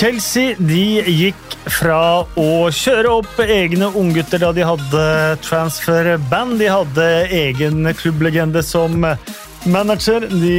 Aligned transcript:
Chelsea 0.00 0.54
de 0.56 1.02
gikk 1.04 1.56
fra 1.68 2.22
å 2.40 2.52
kjøre 2.72 3.10
opp 3.18 3.40
egne 3.44 3.90
unggutter 4.00 4.40
da 4.40 4.48
de 4.56 4.64
hadde 4.64 5.02
transfer-band. 5.44 6.56
De 6.56 6.70
hadde 6.72 7.08
egen 7.36 7.84
klubblegende 7.98 8.62
som 8.64 8.96
manager. 9.68 10.24
De 10.24 10.54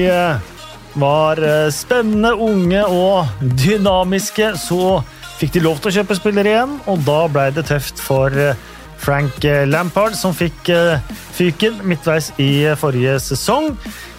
var 1.02 1.42
spennende, 1.74 2.36
unge 2.38 2.84
og 2.86 3.42
dynamiske. 3.64 4.52
Så 4.62 5.00
fikk 5.40 5.58
de 5.58 5.66
lov 5.66 5.82
til 5.82 5.90
å 5.90 5.96
kjøpe 5.98 6.20
spillere 6.22 6.54
igjen, 6.54 6.78
og 6.86 7.02
da 7.10 7.24
ble 7.34 7.48
det 7.58 7.66
tøft 7.72 7.98
for 7.98 8.30
Frank 9.02 9.42
Lampard, 9.66 10.14
som 10.14 10.38
fikk 10.38 10.70
fyken 11.34 11.82
midtveis 11.90 12.30
i 12.38 12.70
forrige 12.78 13.18
sesong. 13.32 13.74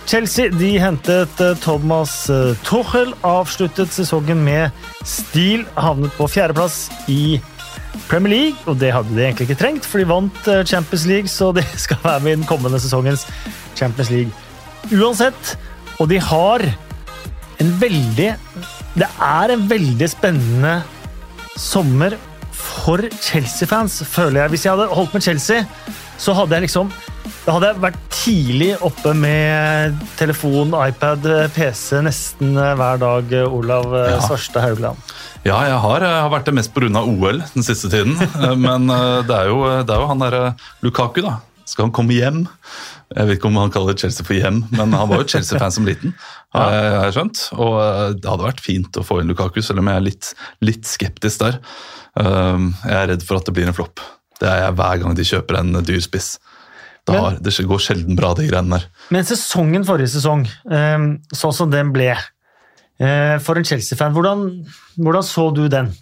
Chelsea 0.06 0.50
de 0.50 0.74
hentet 0.82 1.40
eh, 1.40 1.54
Thomas 1.62 2.30
eh, 2.30 2.52
Tuchel, 2.66 3.14
avsluttet 3.24 3.92
sesongen 3.94 4.42
med 4.44 4.70
stil, 5.08 5.64
havnet 5.78 6.12
på 6.18 6.28
fjerdeplass 6.30 6.88
i 7.08 7.40
Premier 8.08 8.32
League, 8.32 8.58
og 8.66 8.80
det 8.80 8.92
hadde 8.92 9.14
de 9.14 9.22
egentlig 9.24 9.48
ikke 9.48 9.60
trengt, 9.60 9.86
for 9.88 10.02
de 10.02 10.08
vant 10.10 10.48
eh, 10.50 10.64
Champions 10.68 11.06
League, 11.08 11.30
så 11.30 11.52
de 11.56 11.64
skal 11.86 12.00
være 12.04 12.24
med 12.24 12.32
i 12.32 12.40
den 12.40 12.48
kommende 12.48 12.80
sesongens 12.82 13.26
Champions 13.78 14.10
League 14.12 14.32
uansett. 14.90 15.54
Og 16.00 16.08
de 16.10 16.18
har 16.18 16.64
en 17.62 17.70
veldig 17.78 18.32
Det 18.92 19.08
er 19.22 19.52
en 19.54 19.62
veldig 19.70 20.08
spennende 20.10 20.82
sommer 21.56 22.18
for 22.52 23.00
Chelsea-fans, 23.22 24.02
føler 24.04 24.42
jeg. 24.42 24.52
Hvis 24.52 24.64
jeg 24.66 24.74
hadde 24.74 24.92
holdt 24.92 25.14
med 25.14 25.24
Chelsea, 25.24 25.64
så 26.20 26.34
hadde 26.36 26.54
jeg 26.54 26.66
liksom 26.66 26.90
da 27.42 27.56
hadde 27.56 27.70
jeg 27.72 27.82
vært 27.82 28.02
tidlig 28.14 28.70
oppe 28.86 29.12
med 29.18 30.02
telefon, 30.18 30.76
iPad, 30.78 31.26
PC 31.56 32.02
nesten 32.06 32.54
hver 32.54 33.00
dag, 33.02 33.32
Olav 33.50 33.94
ja. 33.98 34.20
Svarstad 34.22 34.62
Haugland. 34.62 35.12
Ja, 35.42 35.56
jeg 35.66 35.78
har, 35.82 36.04
jeg 36.06 36.20
har 36.22 36.30
vært 36.30 36.46
det 36.46 36.54
mest 36.54 36.70
pga. 36.74 37.02
OL 37.02 37.40
den 37.42 37.66
siste 37.66 37.90
tiden. 37.90 38.14
Men 38.66 38.86
eh, 38.94 39.22
det 39.26 39.40
er 39.40 39.50
jo, 39.50 39.64
det 39.82 39.90
er 39.90 40.04
jo 40.04 40.10
han 40.12 40.22
derre 40.22 40.44
Lukaku, 40.86 41.18
da. 41.24 41.40
Skal 41.66 41.88
han 41.88 41.94
komme 41.94 42.14
hjem? 42.14 42.44
Jeg 43.12 43.28
vet 43.28 43.38
ikke 43.38 43.50
om 43.50 43.58
han 43.60 43.72
kaller 43.74 43.98
Chelsea 43.98 44.24
for 44.26 44.34
hjem, 44.34 44.62
men 44.72 44.94
han 44.96 45.08
var 45.10 45.20
jo 45.20 45.26
Chelsea-fan 45.28 45.74
som 45.74 45.84
liten. 45.86 46.14
har 46.56 46.72
jeg 46.74 47.14
skjønt. 47.16 47.42
Og 47.58 47.76
eh, 47.80 48.14
det 48.18 48.30
hadde 48.30 48.48
vært 48.48 48.62
fint 48.64 48.98
å 48.98 49.04
få 49.06 49.20
inn 49.20 49.30
Lukaku, 49.30 49.60
selv 49.64 49.82
om 49.82 49.90
jeg 49.90 50.00
er 50.00 50.06
litt, 50.06 50.30
litt 50.64 50.88
skeptisk 50.88 51.42
der. 51.44 51.58
Eh, 52.22 52.66
jeg 52.86 52.96
er 52.98 53.10
redd 53.14 53.26
for 53.26 53.40
at 53.40 53.48
det 53.48 53.56
blir 53.56 53.70
en 53.70 53.76
flopp. 53.76 54.02
Det 54.42 54.48
er 54.50 54.64
jeg 54.64 54.78
hver 54.78 55.02
gang 55.02 55.18
de 55.18 55.28
kjøper 55.28 55.60
en 55.60 55.82
dyr 55.86 56.02
spiss. 56.02 56.34
Det, 57.12 57.22
har, 57.24 57.40
det, 57.44 57.54
går 57.68 57.82
sjelden 57.82 58.18
bra, 58.18 58.32
de 58.38 58.48
greiene 58.48 58.78
der. 58.78 58.86
Men 59.14 59.26
sesongen 59.28 59.86
forrige 59.88 60.14
sesong, 60.14 60.46
sånn 60.64 61.56
som 61.56 61.72
den 61.72 61.92
ble 61.94 62.10
eh, 62.12 63.36
For 63.42 63.58
en 63.58 63.68
Chelsea-fan, 63.68 64.14
hvordan, 64.16 64.48
hvordan, 64.96 65.26
så 65.26 65.50
du 65.54 65.66
den? 65.72 65.92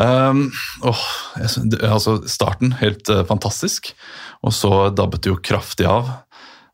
Um, 0.00 0.46
oh, 0.86 1.04
altså, 1.36 2.20
starten 2.30 2.76
helt 2.80 3.08
uh, 3.10 3.24
fantastisk, 3.28 3.92
og 4.46 4.54
så 4.56 4.88
dabbet 4.94 5.24
det 5.24 5.32
jo 5.32 5.40
kraftig 5.42 5.88
av. 5.90 6.12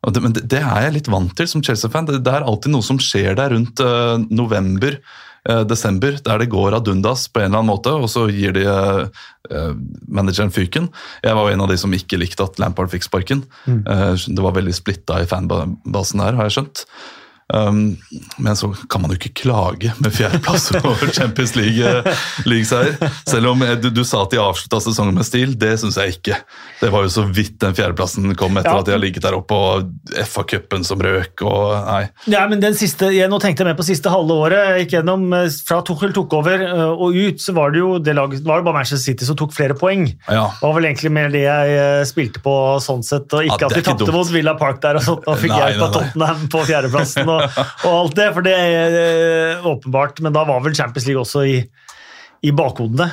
Det, 0.07 0.21
men 0.23 0.35
det, 0.35 0.45
det, 0.53 0.61
er 0.61 0.85
jeg 0.85 0.97
litt 0.99 1.09
vant 1.11 1.33
til 1.35 1.49
som 1.49 1.63
Chelsea-fan. 1.65 2.07
Det, 2.07 2.21
det, 2.23 2.33
er 2.33 2.45
alltid 2.47 2.71
noe 2.71 2.85
som 2.85 2.99
skjer 3.01 3.35
der 3.39 3.51
rundt 3.55 3.81
uh, 3.83 4.15
november. 4.29 4.99
Eh, 5.47 5.63
desember, 5.63 6.17
der 6.23 6.41
det 6.41 6.49
går 6.51 6.75
ad 6.75 6.89
undas 6.91 7.27
på 7.31 7.39
en 7.39 7.47
eller 7.47 7.61
annen 7.61 7.71
måte, 7.71 7.93
og 7.95 8.09
så 8.11 8.25
gir 8.27 8.51
de 8.55 8.65
uh, 8.67 9.75
manageren 10.11 10.51
fyken. 10.51 10.89
Jeg 11.23 11.37
var 11.37 11.47
jo 11.47 11.55
en 11.55 11.63
av 11.63 11.71
de 11.71 11.77
som 11.79 11.93
ikke 11.95 12.19
likte 12.19 12.43
at 12.43 12.59
Lampard 12.59 12.91
fikk 12.91 13.07
sparken. 13.07 13.45
Mm. 13.63 13.85
Det 14.27 14.43
var 14.43 14.57
veldig 14.57 14.75
splitta 14.75 15.21
i 15.23 15.29
fanbasen 15.29 16.23
her, 16.23 16.35
har 16.35 16.49
jeg 16.49 16.57
skjønt. 16.57 16.83
Um, 17.53 17.97
men 18.37 18.55
så 18.59 18.73
kan 18.89 19.01
man 19.01 19.13
jo 19.13 19.15
ikke 19.15 19.45
klage 19.45 19.93
med 20.03 20.11
fjerdeplass 20.11 20.65
over 20.81 21.11
Champions 21.15 21.55
League-seier. 21.55 22.03
League 22.43 23.11
Selv 23.23 23.53
om 23.53 23.63
du, 23.79 23.87
du, 23.89 24.03
sa 24.03 24.25
at 24.25 24.33
de 24.33 24.41
avslutta 24.43 24.81
sesongen 24.83 25.15
med 25.15 25.23
stil, 25.27 25.53
det 25.59 25.77
syns 25.79 25.95
jeg 25.95 26.17
ikke. 26.17 26.41
Det 26.81 26.91
var 26.91 27.05
jo 27.05 27.13
så 27.13 27.23
vidt 27.23 27.55
den 27.63 27.77
fjerdeplassen 27.77 28.35
kom 28.39 28.59
etter 28.59 28.73
ja. 28.73 28.81
at 28.81 28.89
de 28.89 28.95
har 28.97 28.99
ligget 28.99 29.23
der 29.23 29.37
oppe, 29.37 29.55
og 29.55 30.17
FA-cupen 30.27 30.83
som 30.87 30.99
røk 31.03 31.45
og 31.47 31.77
nei. 31.87 32.01
Ja, 32.27 32.43
men 32.51 32.63
den 32.63 32.75
siste, 32.77 33.13
jeg, 33.15 33.31
Nå 33.31 33.39
tenkte 33.43 33.63
jeg 33.63 33.71
mer 33.71 33.79
på 33.79 33.87
siste 33.87 34.11
halve 34.11 34.35
året. 34.35 34.73
Jeg 34.73 34.85
gikk 34.85 34.97
gjennom, 34.97 35.25
eh, 35.37 35.47
Fra 35.67 35.79
Tuchel 35.87 36.11
tok 36.15 36.35
over 36.41 36.63
og 36.97 37.15
ut, 37.15 37.39
så 37.43 37.55
var 37.55 37.71
det 37.71 37.79
jo 37.83 37.93
det 38.03 38.15
laget, 38.17 38.43
var 38.47 38.59
det 38.59 38.67
bare 38.67 38.81
Manchester 38.81 39.03
City 39.13 39.27
som 39.27 39.39
tok 39.39 39.55
flere 39.55 39.77
poeng. 39.77 40.07
Ja. 40.27 40.49
Det 40.51 40.65
var 40.67 40.75
vel 40.81 40.89
egentlig 40.91 41.13
mer 41.15 41.31
det 41.31 41.45
jeg 41.45 42.11
spilte 42.11 42.43
på 42.43 42.57
sånn 42.83 43.05
sett, 43.07 43.31
og 43.31 43.47
ikke 43.47 43.63
ja, 43.63 43.71
at 43.71 43.79
vi 43.79 43.87
tapte 43.87 44.11
mot 44.15 44.35
Villa 44.35 44.57
Park 44.59 44.83
der 44.83 44.99
og 44.99 45.07
sånt, 45.07 45.27
og 45.27 45.39
fikk 45.39 45.55
hjelp 45.55 45.87
av 45.87 45.95
Tottenham 45.95 46.47
på 46.51 46.67
fjerdeplassen. 46.67 47.27
og, 47.31 47.36
alt 47.91 48.17
det, 48.17 48.31
for 48.35 48.45
det 48.45 48.55
er 48.57 48.97
eh, 49.03 49.67
åpenbart. 49.67 50.21
Men 50.25 50.35
da 50.35 50.45
var 50.47 50.63
vel 50.65 50.75
Champions 50.77 51.07
League 51.09 51.23
også 51.23 51.45
i, 51.47 51.61
i 52.45 52.53
bakhodene. 52.55 53.11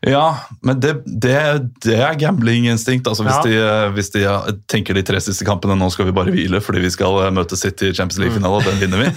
Ja, 0.00 0.46
men 0.64 0.78
det, 0.80 0.94
det, 1.04 1.36
det 1.84 1.96
er 2.00 2.16
gamblinginstinkt. 2.16 3.08
Altså 3.08 3.24
hvis, 3.26 3.36
ja. 3.44 3.44
de, 3.44 3.90
hvis 3.98 4.08
de 4.14 4.22
tenker 4.70 4.96
de 4.96 5.02
tre 5.04 5.20
siste 5.20 5.44
kampene 5.44 5.76
nå 5.76 5.90
skal 5.92 6.08
vi 6.08 6.14
bare 6.16 6.32
hvile 6.32 6.62
fordi 6.64 6.80
vi 6.86 6.92
skal 6.92 7.18
eh, 7.26 7.32
møte 7.36 7.58
City 7.60 7.90
i 7.90 7.96
Champions 7.96 8.22
League-finale, 8.22 8.62
og 8.62 8.64
den 8.64 8.80
vinner 8.84 9.04
vi. 9.04 9.10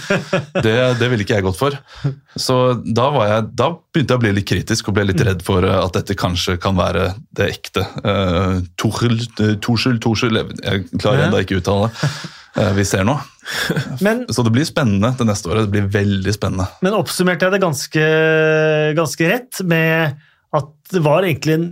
Det, 0.60 0.76
det 1.00 1.08
ville 1.08 1.24
ikke 1.24 1.38
jeg 1.38 1.46
gått 1.46 1.60
for. 1.60 1.78
Så 2.36 2.58
da, 2.84 3.08
jeg, 3.30 3.48
da, 3.56 3.70
begynte 3.94 4.12
jeg 4.12 4.20
å 4.20 4.24
bli 4.26 4.34
litt 4.36 4.50
kritisk 4.50 4.92
og 4.92 4.98
ble 4.98 5.08
litt 5.08 5.24
redd 5.24 5.44
for 5.46 5.64
eh, 5.64 5.80
at 5.80 5.96
dette 5.96 6.18
kanskje 6.20 6.58
kan 6.60 6.76
være 6.76 7.14
det 7.34 7.48
ekte. 7.56 7.86
Uh, 8.04 8.60
Torskjell 8.76 10.00
Tuchel 10.04 10.36
Jeg 10.36 10.88
klarer 10.98 11.30
ennå 11.30 11.40
ikke 11.40 11.56
å 11.56 11.64
uttale 11.64 11.88
det. 11.88 12.12
Uh, 12.54 12.72
vi 12.76 12.84
ser 12.86 13.06
nå. 13.06 13.16
Men, 14.04 14.24
så 14.30 14.44
det 14.46 14.52
blir 14.54 14.66
spennende 14.68 15.12
det 15.18 15.26
neste 15.28 15.50
året. 15.50 15.66
Det 15.66 15.74
blir 15.74 15.88
veldig 15.94 16.34
spennende. 16.36 16.68
Men 16.84 16.98
oppsummerte 16.98 17.48
jeg 17.48 17.56
det 17.56 17.64
ganske, 17.64 18.04
ganske 18.98 19.30
rett 19.32 19.64
med 19.68 20.20
at 20.54 20.70
det 20.94 21.02
var 21.04 21.26
egentlig 21.26 21.58
en 21.58 21.70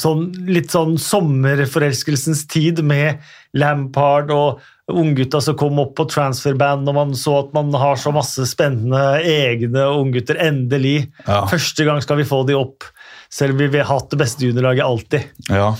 sånn, 0.00 0.28
litt 0.50 0.72
sånn 0.74 0.96
sommerforelskelsens 1.00 2.44
tid 2.52 2.82
med 2.84 3.22
Lampard 3.56 4.32
og 4.34 4.64
unggutta 4.92 5.40
som 5.42 5.56
kom 5.58 5.80
opp 5.82 5.96
på 5.98 6.06
transferband, 6.10 6.86
og 6.86 6.94
man 6.94 7.14
så 7.18 7.40
at 7.40 7.54
man 7.56 7.72
har 7.74 7.98
så 7.98 8.12
masse 8.14 8.44
spennende 8.46 9.18
egne 9.26 9.88
unggutter. 9.96 10.38
Endelig. 10.42 11.08
Ja. 11.26 11.42
Første 11.50 11.86
gang 11.88 12.02
skal 12.04 12.20
vi 12.20 12.28
få 12.28 12.44
de 12.46 12.58
opp, 12.58 12.86
selv 13.32 13.56
om 13.56 13.64
vi 13.64 13.80
har 13.80 13.88
hatt 13.90 14.12
det 14.12 14.20
beste 14.20 14.46
juniorlaget 14.46 14.86
alltid. 14.86 15.46
Ja. 15.50 15.72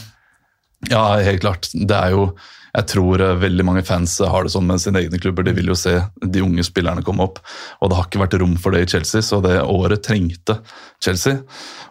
ja, 0.91 1.05
helt 1.23 1.45
klart. 1.45 1.71
Det 1.71 1.99
er 2.01 2.17
jo 2.17 2.31
jeg 2.77 2.89
tror 2.93 3.23
eh, 3.25 3.37
veldig 3.41 3.65
mange 3.65 3.83
fans 3.87 4.19
har 4.21 4.45
det 4.45 4.53
sånn 4.53 4.67
med 4.69 4.83
sine 4.83 5.01
egne 5.01 5.21
klubber. 5.23 5.47
De 5.47 5.55
vil 5.57 5.71
jo 5.73 5.77
se 5.79 5.95
de 6.21 6.43
unge 6.45 6.65
spillerne 6.67 7.05
komme 7.07 7.25
opp. 7.25 7.41
Og 7.81 7.91
det 7.91 7.99
har 7.99 8.09
ikke 8.09 8.23
vært 8.25 8.37
rom 8.43 8.57
for 8.61 8.77
det 8.77 8.85
i 8.85 8.91
Chelsea, 8.97 9.25
så 9.25 9.41
det 9.45 9.59
året 9.63 10.05
trengte 10.05 10.59
Chelsea. 11.03 11.41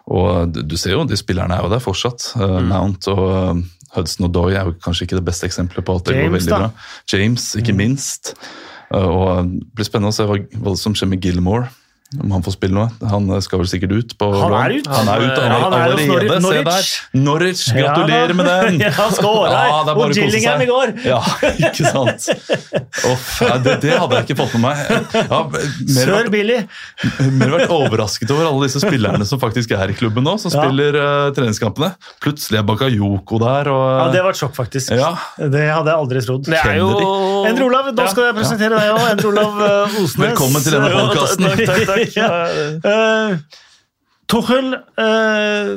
Og 0.06 0.54
du 0.54 0.76
ser 0.78 0.94
jo, 0.94 1.06
de 1.08 1.18
spillerne 1.18 1.56
er 1.56 1.66
jo 1.66 1.72
der 1.72 1.82
fortsatt. 1.82 2.30
Eh, 2.38 2.58
mm. 2.60 2.70
Mount 2.70 3.10
og 3.12 3.24
eh, 3.32 3.64
Hudson 3.96 4.28
og 4.28 4.36
Doy 4.36 4.54
er 4.54 4.68
jo 4.68 4.76
kanskje 4.84 5.08
ikke 5.08 5.18
det 5.18 5.26
beste 5.26 5.48
eksempelet 5.48 5.86
på 5.86 5.98
at 5.98 6.06
det 6.06 6.18
James, 6.18 6.28
går 6.28 6.38
veldig 6.38 6.54
da. 6.54 6.60
bra. 6.62 6.88
James, 7.14 7.48
ikke 7.58 7.74
mm. 7.74 7.82
minst. 7.82 8.36
Og 8.94 9.50
Det 9.50 9.74
blir 9.74 9.88
spennende 9.88 10.14
å 10.14 10.14
se 10.14 10.28
hva, 10.28 10.38
hva 10.62 10.76
som 10.78 10.94
skjer 10.94 11.10
med 11.10 11.24
Gilmore. 11.24 11.72
Om 12.14 12.30
han 12.30 12.42
får 12.46 12.54
spille 12.54 12.76
noe. 12.76 13.08
Han 13.10 13.26
skal 13.42 13.58
vel 13.58 13.66
sikkert 13.66 13.92
ut. 13.96 14.12
på 14.18 14.26
Han 14.30 14.52
er 14.54 14.76
ute! 14.78 14.90
Han 14.94 15.08
er 15.10 15.24
ute 15.24 15.40
ja, 15.42 15.56
han 15.58 15.74
er 15.74 15.94
allerede. 15.96 16.36
Se 16.44 16.60
der! 16.68 16.90
Norwich, 17.18 17.62
gratulerer 17.74 18.30
ja, 18.30 18.36
med 18.38 18.46
den! 18.46 18.78
ja, 18.84 19.06
skål, 19.10 19.40
ja, 19.50 19.80
det 19.82 19.90
er 19.90 19.98
bare 19.98 20.06
og 20.06 20.14
Gillingham 20.14 20.62
i 20.62 20.68
går! 20.70 20.92
Ja, 21.06 21.18
ikke 21.50 21.86
sant? 21.90 22.28
Oh, 23.06 23.24
det, 23.62 23.74
det, 23.82 23.92
hadde 23.98 24.18
jeg 24.18 24.26
ikke 24.26 24.36
fått 24.38 24.54
med 24.54 24.68
meg. 24.68 24.76
Ja, 25.16 25.40
Sør 25.96 26.30
Billy! 26.30 26.60
Mer 27.40 27.52
vært 27.56 27.74
overrasket 27.74 28.30
over 28.34 28.52
alle 28.52 28.68
disse 28.68 28.82
spillerne 28.82 29.26
som 29.26 29.42
faktisk 29.42 29.74
er 29.74 29.90
i 29.90 29.98
klubben 29.98 30.26
nå, 30.26 30.36
som 30.42 30.54
spiller 30.54 30.98
uh, 30.98 31.08
treningskampene. 31.34 31.90
Plutselig 32.22 32.60
er 32.62 32.66
Bakayoko 32.70 33.42
der. 33.42 33.72
Og, 33.74 33.84
ja, 33.98 34.06
Det 34.14 34.22
var 34.28 34.36
et 34.36 34.40
sjokk, 34.44 34.54
faktisk. 34.58 34.94
Det 34.94 35.66
hadde 35.66 35.90
jeg 35.90 35.98
aldri 35.98 36.22
trodd. 36.22 36.46
Det 36.46 36.62
er 36.62 36.78
jo... 36.78 36.90
Endre 37.50 37.66
Olav, 37.66 37.90
nå 37.90 38.08
skal 38.14 38.30
jeg 38.30 38.38
presentere 38.38 38.78
deg 38.78 38.94
òg. 38.94 39.04
Endre 39.10 39.32
Olav 39.34 39.60
Osnes. 40.04 40.18
Velkommen 40.22 40.66
til 40.66 40.78
denne 40.78 40.94
podkasten 40.94 41.95
ja. 42.18 42.28
Uh, 42.82 43.62
Tuchel 44.30 44.72
uh, 44.74 45.72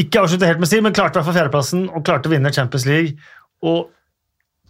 ikke 0.00 0.22
avsluttet 0.22 0.48
helt 0.50 0.62
med 0.62 0.70
stil, 0.70 0.84
men 0.86 0.94
klarte 0.94 1.16
i 1.16 1.20
hvert 1.20 1.30
fall 1.30 1.38
fjerdeplassen 1.40 1.86
og 1.88 2.04
klarte 2.06 2.30
å 2.30 2.34
vinne 2.34 2.52
Champions 2.54 2.86
League. 2.88 3.16
Og 3.66 3.88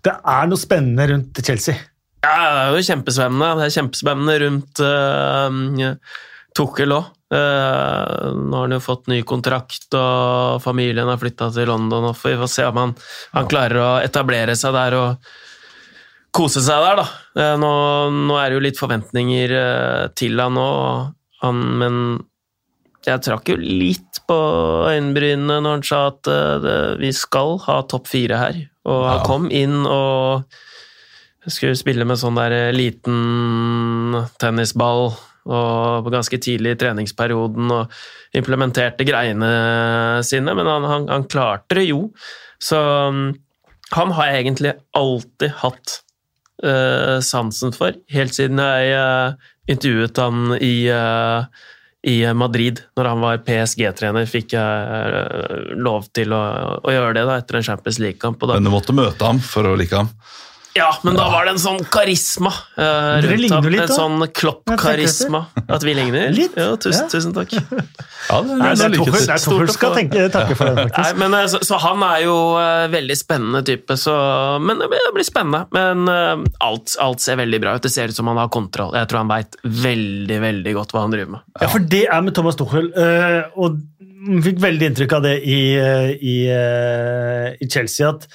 det 0.06 0.14
er 0.16 0.48
noe 0.48 0.60
spennende 0.60 1.08
rundt 1.12 1.40
Chelsea. 1.44 1.76
Ja, 2.24 2.36
det 2.36 2.60
er 2.62 2.74
jo 2.76 2.84
kjempespennende. 2.88 3.54
Det 3.58 3.66
er 3.66 3.74
kjempespennende 3.76 4.36
rundt 4.44 4.82
uh, 4.84 6.20
Tuchel 6.56 6.96
òg. 6.96 7.16
Uh, 7.30 8.32
nå 8.34 8.56
har 8.56 8.64
han 8.64 8.74
jo 8.74 8.80
fått 8.82 9.06
ny 9.10 9.20
kontrakt, 9.22 9.86
og 9.94 10.58
familien 10.64 11.08
har 11.08 11.20
flytta 11.20 11.50
til 11.54 11.70
London. 11.70 12.08
og 12.10 12.18
Vi 12.24 12.34
får 12.40 12.50
se 12.50 12.66
om 12.66 12.80
han, 12.80 12.96
han 13.36 13.50
klarer 13.50 13.82
å 13.84 13.92
etablere 14.02 14.56
seg 14.58 14.74
der 14.74 14.98
og 14.98 15.30
kose 16.34 16.62
seg 16.64 16.82
der, 16.84 17.00
da. 17.02 17.06
Eh, 17.38 17.54
nå, 17.60 17.70
nå, 18.14 18.38
er 18.38 18.50
det 18.50 18.58
jo 18.58 18.64
litt 18.68 18.80
forventninger 18.80 19.54
eh, 19.56 20.08
til 20.18 20.40
han 20.40 20.58
han, 21.40 21.60
men 21.80 21.94
jeg 23.06 23.22
trakk 23.24 23.48
jo 23.48 23.56
litt 23.60 24.20
på 24.28 24.36
øyenbrynene 24.90 25.60
når 25.64 25.78
han 25.78 25.86
sa 25.86 26.02
at 26.10 26.28
eh, 26.30 26.56
det, 26.64 26.76
vi 27.00 27.12
skal 27.16 27.56
ha 27.66 27.80
topp 27.88 28.10
fire 28.10 28.40
her. 28.40 28.60
Og 28.90 29.00
han 29.06 29.18
ja. 29.20 29.24
kom 29.26 29.48
inn 29.52 29.80
og 29.86 30.44
skulle 31.48 31.78
spille 31.78 32.04
med 32.04 32.20
sånn 32.20 32.36
der 32.36 32.70
liten 32.76 34.18
tennisball 34.40 35.08
og 35.50 36.10
ganske 36.12 36.36
tidlig 36.42 36.74
i 36.74 36.78
treningsperioden 36.82 37.70
og 37.72 37.94
implementerte 38.36 39.06
greiene 39.08 39.48
sine, 40.26 40.52
men 40.54 40.68
han, 40.68 40.84
han, 40.86 41.06
han 41.08 41.24
klarte 41.32 41.78
det 41.80 41.86
jo. 41.88 42.02
Så 42.60 42.76
um, 42.76 43.30
han 43.96 44.12
har 44.14 44.30
jeg 44.30 44.44
egentlig 44.44 44.74
alltid 45.00 45.56
hatt 45.62 45.96
sansen 47.24 47.72
for, 47.72 47.96
helt 48.12 48.36
siden 48.36 48.60
jeg 48.60 48.90
uh, 48.92 49.50
intervjuet 49.70 50.20
han 50.20 50.54
i, 50.60 50.74
uh, 50.92 51.46
i 52.04 52.18
Madrid, 52.36 52.82
når 52.98 53.08
han 53.12 53.24
var 53.24 53.40
PSG-trener, 53.46 54.28
fikk 54.28 54.56
jeg 54.56 55.78
lov 55.80 56.10
til 56.16 56.36
å, 56.36 56.42
å, 56.80 56.92
gjøre 56.92 57.16
det 57.16 57.24
da, 57.28 57.38
etter 57.40 57.60
en 57.60 57.66
Champions 57.70 58.00
League-kamp. 58.02 58.44
Men 58.52 58.68
du 58.68 58.72
måtte 58.72 58.96
møte 58.96 59.24
ham 59.24 59.40
for 59.44 59.68
å 59.68 59.76
like 59.80 59.96
ham? 59.96 60.12
Ja, 60.72 60.90
men 61.02 61.16
da 61.18 61.24
var 61.32 61.48
det 61.48 61.56
en 61.56 61.60
sånn 61.60 61.80
karisma 61.90 62.52
uh, 62.78 63.18
rundt 63.24 63.50
ham. 63.50 63.66
Litt, 63.72 63.82
en 63.88 63.90
sånn 63.90 64.22
Klopp-karisma. 64.38 65.40
At 65.66 65.82
vi 65.82 65.94
ligner? 65.98 66.30
Litt? 66.34 66.54
Ja, 66.54 66.76
tusen, 66.78 67.06
ja. 67.06 67.10
tusen 67.10 67.34
takk. 67.36 67.56
Ja, 68.30 68.36
det, 68.46 68.56
Nei, 68.60 68.68
det 68.78 68.84
er 68.84 68.92
Tuchel 68.94 69.24
Tuchel 69.42 69.70
skal 69.74 69.94
tenke, 69.96 70.26
takke 70.30 70.54
for 70.54 70.68
det, 70.70 70.84
faktisk. 70.84 71.00
Nei, 71.00 71.14
men, 71.18 71.34
eh, 71.34 71.46
så, 71.50 71.58
så, 71.66 71.78
han 71.82 72.04
er 72.06 72.20
jo 72.22 72.34
uh, 72.54 72.84
veldig 72.92 73.16
spennende 73.18 73.62
type, 73.66 73.96
så 73.98 74.12
Men 74.62 74.84
det 74.84 75.00
blir 75.16 75.26
spennende. 75.26 75.64
Men 75.74 76.04
uh, 76.06 76.44
alt, 76.62 76.94
alt, 77.02 77.24
ser 77.24 77.40
veldig 77.40 77.58
bra 77.64 77.72
ut. 77.74 77.82
Det 77.82 77.90
ser 77.90 78.12
ut 78.12 78.14
som 78.14 78.30
han 78.30 78.38
har 78.38 78.52
kontroll. 78.54 78.94
Jeg 78.94 79.10
tror 79.10 79.24
han 79.24 79.32
veit 79.32 79.58
veldig, 79.64 80.38
veldig 80.44 80.76
godt 80.76 80.94
hva 80.94 81.02
han 81.02 81.16
driver 81.16 81.32
med. 81.38 81.48
Ja, 81.56 81.72
for 81.72 81.88
det 81.96 82.04
er 82.06 82.22
med 82.22 82.36
Thomas 82.36 82.60
Tuchel, 82.60 82.92
og 83.58 83.80
vi 84.20 84.44
fikk 84.44 84.62
veldig 84.62 84.90
inntrykk 84.92 85.16
av 85.16 85.26
det 85.26 85.34
i, 85.48 85.60
i, 86.30 86.36
i 87.56 87.70
Chelsea, 87.72 88.12
at 88.12 88.28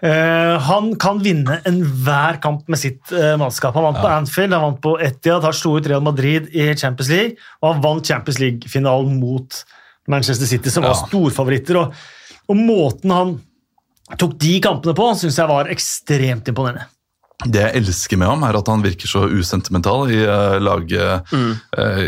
Uh, 0.00 0.56
han 0.64 0.94
kan 1.00 1.18
vinne 1.20 1.58
enhver 1.68 2.38
kamp 2.40 2.68
med 2.72 2.80
sitt 2.80 3.12
uh, 3.12 3.34
mannskap. 3.40 3.74
Han 3.76 3.84
vant 3.90 3.98
ja. 4.00 4.04
på 4.06 4.12
Anfield, 4.14 4.54
han 4.56 4.64
vant 4.64 4.80
på 4.84 4.94
Etiad, 5.04 5.44
har 5.44 5.56
slo 5.56 5.74
ut 5.76 5.88
Real 5.90 6.04
Madrid 6.04 6.48
i 6.56 6.70
Champions 6.72 7.10
League, 7.12 7.36
og 7.60 7.74
han 7.74 7.84
vant 7.84 8.08
Champions 8.08 8.40
League-finalen 8.40 9.18
mot 9.20 9.60
Manchester 10.08 10.48
City, 10.48 10.72
som 10.72 10.86
ja. 10.86 10.94
var 10.94 11.02
storfavoritter. 11.04 11.82
Og, 11.82 12.00
og, 12.48 12.56
måten 12.56 13.12
han 13.14 13.36
tok 14.16 14.38
de 14.40 14.56
kampene 14.64 14.96
på, 14.96 15.10
syns 15.20 15.38
jeg 15.38 15.52
var 15.52 15.68
ekstremt 15.72 16.48
imponerende. 16.50 16.88
Det 17.40 17.62
jeg 17.62 17.80
elsker 17.80 18.18
med 18.20 18.28
ham, 18.28 18.42
er 18.44 18.58
at 18.58 18.68
han 18.68 18.82
virker 18.84 19.08
så 19.08 19.22
usentimental 19.30 20.10
i, 20.12 20.18
uh, 20.28 20.58
laget, 20.60 21.30
mm. 21.32 21.52
uh, 21.78 22.00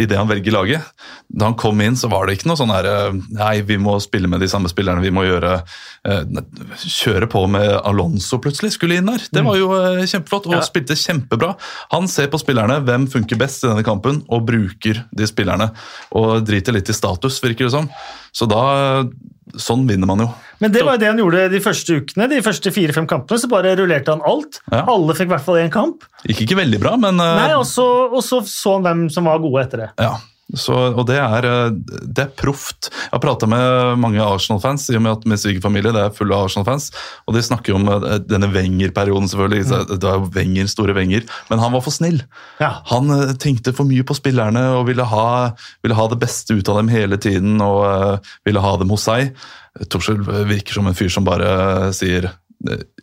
i 0.00 0.06
det 0.08 0.16
han 0.16 0.30
velger 0.30 0.54
laget. 0.54 0.86
Da 1.28 1.50
han 1.50 1.58
kom 1.60 1.80
inn, 1.84 1.98
så 1.98 2.08
var 2.08 2.24
det 2.24 2.38
ikke 2.38 2.48
noe 2.48 2.58
sånn 2.58 2.72
her 2.72 2.86
Nei, 3.34 3.60
vi 3.66 3.76
må 3.82 3.96
spille 4.00 4.30
med 4.30 4.40
de 4.40 4.48
samme 4.48 4.70
spillerne. 4.70 5.02
Vi 5.04 5.12
må 5.12 5.26
gjøre 5.26 5.58
Kjøre 6.06 7.26
på 7.26 7.40
med 7.50 7.66
Alonso 7.82 8.38
plutselig 8.38 8.76
skulle 8.76 9.00
inn 9.00 9.08
der. 9.10 9.24
Det 9.34 9.42
var 9.42 9.56
jo 9.58 9.72
kjempeflott 10.06 10.46
og 10.46 10.54
ja. 10.54 10.60
spilte 10.64 10.94
kjempebra. 10.98 11.56
Han 11.90 12.06
ser 12.10 12.30
på 12.30 12.38
spillerne, 12.38 12.78
hvem 12.86 13.08
funker 13.10 13.40
best 13.40 13.64
i 13.64 13.70
denne 13.72 13.82
kampen, 13.86 14.20
og 14.30 14.46
bruker 14.46 15.02
de 15.10 15.26
spillerne. 15.26 15.72
Og 16.14 16.46
driter 16.46 16.76
litt 16.76 16.92
i 16.92 16.96
status, 16.96 17.40
virker 17.42 17.66
det 17.66 17.74
som. 17.74 17.90
Så 18.36 18.48
da 18.50 18.66
Sånn 19.56 19.84
vinner 19.88 20.08
man 20.10 20.20
jo. 20.20 20.26
Men 20.60 20.72
det 20.74 20.82
var 20.84 20.96
jo 20.96 21.00
det 21.00 21.08
han 21.08 21.20
gjorde 21.20 21.44
de 21.52 21.60
første 21.64 21.94
ukene. 22.02 22.26
De 22.28 22.40
første 22.44 22.72
fire-fem 22.74 23.06
kampene 23.08 23.40
så 23.40 23.48
bare 23.48 23.76
rullerte 23.78 24.12
han 24.12 24.24
alt. 24.26 24.58
Ja. 24.72 24.82
Alle 24.90 25.14
fikk 25.16 25.30
i 25.30 25.32
hvert 25.32 25.44
fall 25.46 25.60
én 25.62 25.70
kamp. 25.72 26.02
Gikk 26.26 26.42
ikke 26.44 26.58
veldig 26.58 26.80
bra, 26.82 26.96
men 27.00 27.22
uh... 27.22 27.36
Nei, 27.38 27.52
Og 27.54 27.64
så 27.68 27.86
så, 28.26 28.42
så 28.50 28.74
han 28.74 28.84
hvem 28.84 29.04
som 29.14 29.30
var 29.30 29.40
gode 29.40 29.62
etter 29.62 29.84
det. 29.84 29.88
Ja, 30.02 30.16
så, 30.54 30.74
og 30.94 31.08
det 31.08 31.16
er, 31.18 31.46
eh, 31.48 31.74
det 32.06 32.22
er 32.22 32.34
proft. 32.38 32.86
Jeg 32.92 33.10
har 33.16 33.22
prata 33.22 33.48
med 33.50 33.98
mange 33.98 34.22
Arsenal-fans, 34.22 34.84
i 34.92 34.98
og 34.98 35.02
med 35.02 35.16
at 35.16 35.26
min 35.26 35.40
svigerfamilie 35.42 35.90
er 35.90 36.14
full 36.14 36.30
av 36.30 36.46
Arsenal-fans. 36.46 36.92
Og 37.26 37.34
de 37.34 37.42
snakker 37.42 37.72
jo 37.72 37.80
om 37.80 37.88
eh, 37.90 38.20
denne 38.22 38.52
Wenger-perioden, 38.54 39.26
selvfølgelig. 39.32 39.66
Mm. 39.66 39.90
Det 39.96 40.06
var 40.06 40.30
Wenger, 40.38 40.70
store 40.70 40.94
Wenger. 40.94 41.26
Men 41.50 41.64
han 41.64 41.74
var 41.74 41.82
for 41.82 41.94
snill. 41.94 42.22
Ja. 42.62 42.76
Han 42.92 43.10
tenkte 43.42 43.74
for 43.74 43.90
mye 43.90 44.06
på 44.06 44.14
spillerne 44.18 44.62
og 44.78 44.86
ville 44.92 45.06
ha, 45.10 45.26
ville 45.82 45.98
ha, 45.98 46.08
det 46.12 46.22
beste 46.22 46.54
ut 46.54 46.70
av 46.70 46.78
dem 46.78 46.94
hele 46.94 47.18
tiden. 47.18 47.58
Og 47.64 48.22
ville 48.46 48.62
ha 48.62 48.74
dem 48.78 48.94
hos 48.94 49.08
seg. 49.10 49.34
Torskjell 49.90 50.22
virker 50.46 50.78
som 50.78 50.86
en 50.86 50.96
fyr 50.96 51.10
som 51.12 51.26
bare 51.26 51.90
sier 51.96 52.30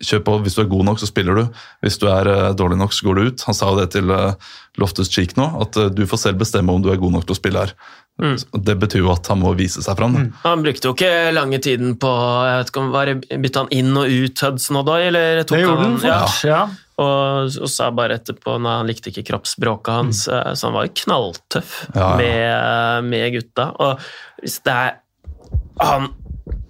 Kjør 0.03 0.23
på. 0.27 0.37
Hvis 0.45 0.57
du 0.57 0.63
er 0.63 0.69
god 0.71 0.87
nok, 0.89 1.01
så 1.01 1.09
spiller 1.09 1.39
du. 1.39 1.43
Hvis 1.85 1.99
du 2.01 2.07
er 2.11 2.29
uh, 2.29 2.51
dårlig 2.57 2.79
nok, 2.81 2.95
så 2.95 3.07
går 3.07 3.19
du 3.19 3.31
ut. 3.31 3.45
Han 3.47 3.57
sa 3.57 3.71
jo 3.71 3.79
det 3.81 3.89
til 3.95 4.11
uh, 4.13 4.33
Loftus 4.81 5.11
Cheek 5.11 5.35
nå, 5.39 5.49
at 5.63 5.79
uh, 5.79 5.89
du 5.93 6.05
får 6.09 6.25
selv 6.25 6.41
bestemme 6.43 6.73
om 6.73 6.83
du 6.83 6.91
er 6.93 7.01
god 7.01 7.17
nok 7.17 7.27
til 7.27 7.35
å 7.35 7.39
spille 7.39 7.65
her. 7.65 7.75
Mm. 8.21 8.35
Det 8.61 8.75
betyr 8.77 9.01
jo 9.01 9.09
at 9.09 9.25
han 9.31 9.39
må 9.41 9.55
vise 9.57 9.81
seg 9.81 9.97
fram. 9.97 10.15
Mm. 10.19 10.29
Han 10.43 10.63
brukte 10.65 10.89
jo 10.89 10.93
ikke 10.93 11.33
lange 11.33 11.57
tiden 11.65 11.95
på 11.97 12.11
jeg 12.13 12.59
vet 12.59 12.69
ikke 12.69 12.83
om 12.83 12.91
var 12.93 13.11
Bytta 13.17 13.63
han 13.63 13.71
inn 13.73 13.91
og 13.97 14.11
ut 14.11 14.43
Hudson 14.45 14.79
Odoi, 14.83 14.99
eller 15.09 15.41
tok 15.41 15.57
det 15.57 15.63
gjorde 15.63 15.87
han? 15.87 15.99
Ja. 16.05 16.19
ja. 16.45 16.63
Og, 17.01 17.55
og, 17.57 17.69
sa 17.73 17.87
bare 17.89 18.19
etterpå 18.19 18.59
nei, 18.61 18.75
han 18.77 18.89
likte 18.91 19.09
ikke 19.09 19.25
kroppsspråket 19.31 19.95
hans, 19.95 20.27
mm. 20.29 20.53
så 20.53 20.69
han 20.69 20.75
var 20.75 20.85
jo 20.85 20.93
knalltøff 21.01 21.71
ja, 21.87 22.03
ja. 22.03 22.09
Med, 22.19 23.07
med, 23.09 23.29
gutta. 23.33 23.71
Og 23.81 24.43
hvis 24.43 24.59
det 24.67 24.75
er 24.77 24.99
han 25.81 26.11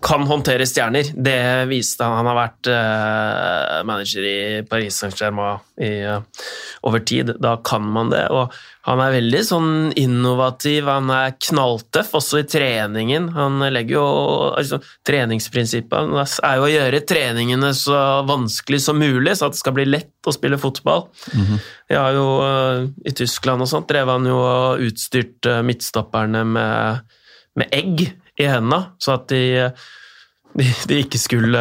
kan 0.03 0.27
håndtere 0.27 0.65
stjerner. 0.67 1.09
Det 1.15 1.65
viste 1.71 2.03
han. 2.03 2.17
Han 2.19 2.29
har 2.31 2.38
vært 2.38 2.69
uh, 2.69 3.79
manager 3.88 4.25
i 4.27 4.38
Paris 4.67 5.00
Saint-Germain 5.00 5.63
uh, 5.79 6.45
over 6.83 7.03
tid. 7.07 7.31
Da 7.39 7.55
kan 7.63 7.85
man 7.88 8.11
det. 8.11 8.25
Og 8.35 8.51
han 8.83 9.00
er 9.00 9.13
veldig 9.15 9.41
sånn 9.47 9.69
innovativ, 10.00 10.89
han 10.91 11.07
er 11.13 11.38
knalltøff, 11.39 12.09
også 12.19 12.41
i 12.41 12.47
treningen. 12.51 13.29
Han 13.38 13.63
legger 13.71 13.95
jo 13.95 14.07
altså, 14.59 14.81
Treningsprinsippet 15.07 16.11
er 16.44 16.57
jo 16.59 16.65
å 16.65 16.71
gjøre 16.73 17.03
treningene 17.07 17.71
så 17.77 18.01
vanskelig 18.27 18.81
som 18.83 19.00
mulig, 19.00 19.38
så 19.39 19.47
at 19.47 19.55
det 19.55 19.61
skal 19.61 19.77
bli 19.77 19.88
lett 19.88 20.27
å 20.27 20.35
spille 20.35 20.59
fotball. 20.59 21.07
Mm 21.31 21.45
-hmm. 21.45 21.61
Har 21.95 22.11
jo, 22.11 22.27
uh, 22.41 22.89
I 23.05 23.11
Tyskland 23.11 23.61
og 23.61 23.69
sånt 23.71 23.88
drev 23.88 24.09
han 24.09 24.25
jo 24.25 24.35
og 24.35 24.83
utstyrte 24.83 25.61
midtstopperne 25.63 26.44
med, 26.44 27.00
med 27.55 27.67
egg 27.71 28.11
i 28.41 28.47
hendene, 28.50 28.95
så 29.01 29.18
at 29.18 29.27
de, 29.30 29.44
de, 30.57 30.68
de 30.89 31.00
ikke 31.03 31.19
skulle 31.21 31.59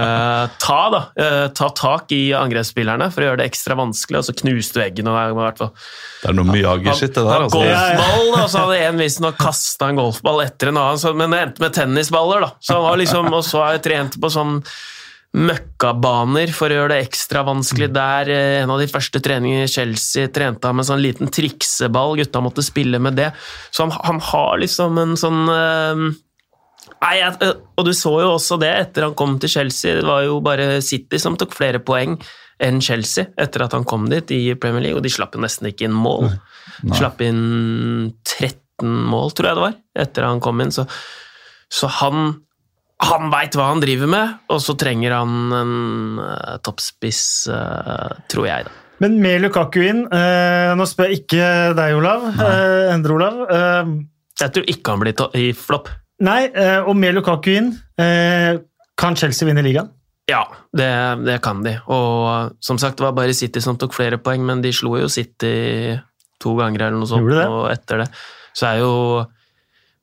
ta, 0.63 0.79
da, 0.93 1.03
eh, 1.21 1.47
ta 1.57 1.69
tak 1.77 2.13
i 2.17 2.23
angrepsspillerne 2.37 3.11
for 3.13 3.25
å 3.25 3.29
gjøre 3.31 3.43
det 3.43 3.51
ekstra 3.51 3.77
vanskelig, 3.79 4.23
og 4.23 4.29
så 4.29 4.37
knuste 4.37 4.81
du 4.81 4.85
eggen. 4.87 5.11
det 5.11 6.31
er 6.31 6.39
noe 6.39 6.49
Miyagi-skitt, 6.49 7.15
det 7.17 7.27
der. 7.27 7.47
Altså. 7.47 7.61
Golfball, 7.61 8.33
og 8.39 8.49
så 8.49 8.65
hadde 8.65 8.81
en 8.89 9.05
visstnok 9.05 9.39
kasta 9.41 9.93
en 9.93 10.01
golfball 10.01 10.43
etter 10.47 10.73
en 10.73 10.81
annen, 10.81 11.21
men 11.21 11.37
det 11.37 11.45
endte 11.47 11.67
med 11.67 11.77
tennisballer. 11.77 12.49
da. 12.49 12.51
Så 12.61 12.79
han 12.79 12.89
var 12.89 12.99
liksom, 13.01 13.31
Og 13.33 13.47
så 13.49 13.65
har 13.65 13.79
jeg 13.79 13.87
trent 13.91 14.21
på 14.21 14.33
sånn 14.33 14.61
møkkabaner 15.33 16.51
for 16.53 16.69
å 16.69 16.77
gjøre 16.77 16.93
det 16.93 17.07
ekstra 17.07 17.41
vanskelig 17.47 17.89
mm. 17.89 17.95
der. 17.97 18.33
Eh, 18.33 18.57
en 18.65 18.73
av 18.75 18.83
de 18.83 18.89
første 18.91 19.21
treningene 19.25 19.65
i 19.65 19.73
Chelsea 19.73 20.29
trente 20.29 20.69
han 20.69 20.77
med 20.77 20.89
sånn 20.89 21.01
liten 21.01 21.33
trikseball, 21.33 22.19
gutta 22.21 22.43
måtte 22.45 22.65
spille 22.65 23.01
med 23.01 23.17
det. 23.17 23.31
Så 23.73 23.87
han, 23.87 23.95
han 24.05 24.21
har 24.33 24.61
liksom 24.61 25.01
en 25.01 25.17
sånn 25.17 25.41
Nei, 27.03 27.17
jeg, 27.19 27.51
og 27.51 27.87
du 27.87 27.91
så 27.97 28.13
jo 28.23 28.31
også 28.37 28.61
det 28.63 28.71
etter 28.85 29.09
han 29.09 29.17
kom 29.19 29.35
til 29.43 29.51
Chelsea. 29.51 29.99
Det 29.99 30.07
var 30.07 30.23
jo 30.23 30.39
bare 30.45 30.77
City 30.85 31.19
som 31.19 31.35
tok 31.39 31.55
flere 31.57 31.83
poeng 31.83 32.15
enn 32.63 32.79
Chelsea 32.85 33.33
etter 33.41 33.65
at 33.65 33.75
han 33.75 33.87
kom 33.89 34.07
dit 34.11 34.31
i 34.37 34.43
Premier 34.55 34.85
League, 34.85 35.01
og 35.01 35.03
de 35.03 35.11
slapp 35.11 35.35
jo 35.35 35.43
nesten 35.43 35.71
ikke 35.71 35.89
inn 35.89 35.97
mål. 35.97 36.31
Nei. 36.87 36.95
Slapp 36.99 37.23
inn 37.27 38.13
13 38.23 38.87
mål, 39.11 39.35
tror 39.35 39.51
jeg 39.51 39.59
det 39.59 39.65
var, 39.67 39.77
etter 40.05 40.29
han 40.29 40.43
kom 40.45 40.63
inn. 40.63 40.71
Så, 40.75 40.87
så 41.73 41.91
han 42.01 42.37
han 43.03 43.33
veit 43.33 43.57
hva 43.59 43.73
han 43.73 43.81
driver 43.83 44.07
med, 44.07 44.35
og 44.55 44.61
så 44.63 44.77
trenger 44.79 45.17
han 45.17 45.55
en 45.57 45.73
uh, 46.23 46.53
toppspiss, 46.63 47.25
uh, 47.51 48.13
tror 48.31 48.47
jeg, 48.47 48.69
da. 48.69 48.79
Men 49.03 49.17
med 49.19 49.43
Lukaku 49.43 49.81
inn 49.83 50.05
uh, 50.07 50.77
Nå 50.79 50.85
spør 50.87 51.11
jeg 51.11 51.25
ikke 51.25 51.47
deg, 51.75 51.97
Olav. 51.99 52.29
Endre 52.93 53.17
Olav. 53.17 53.41
jeg 54.39 54.55
tror 54.55 54.71
ikke 54.71 54.95
han 54.95 55.03
blir 55.03 55.25
i 55.41 55.49
flopp. 55.59 55.91
Nei, 56.23 56.43
eh, 56.55 56.79
og 56.87 56.95
med 56.99 57.17
Lukaku 57.17 57.51
inn, 57.55 57.73
eh, 57.99 58.55
kan 58.99 59.19
Chelsea 59.19 59.49
vinne 59.49 59.65
ligaen? 59.65 59.91
Ja, 60.31 60.45
det, 60.71 60.93
det, 61.27 61.41
kan 61.43 61.65
de. 61.65 61.75
Og 61.91 62.55
som 62.63 62.79
sagt, 62.79 63.01
det 63.01 63.09
var 63.09 63.17
bare 63.17 63.35
City 63.35 63.61
som 63.61 63.79
tok 63.81 63.97
flere 63.97 64.21
poeng, 64.23 64.45
men 64.47 64.63
de 64.63 64.71
slo 64.73 64.95
jo 65.01 65.11
City 65.11 65.97
to 66.43 66.55
ganger 66.59 66.87
eller 66.87 67.03
noe 67.03 67.11
sånt, 67.11 67.33
og 67.43 67.67
etter 67.73 68.05
det 68.05 68.13
så 68.57 68.73
er 68.73 68.83
jo 68.83 68.93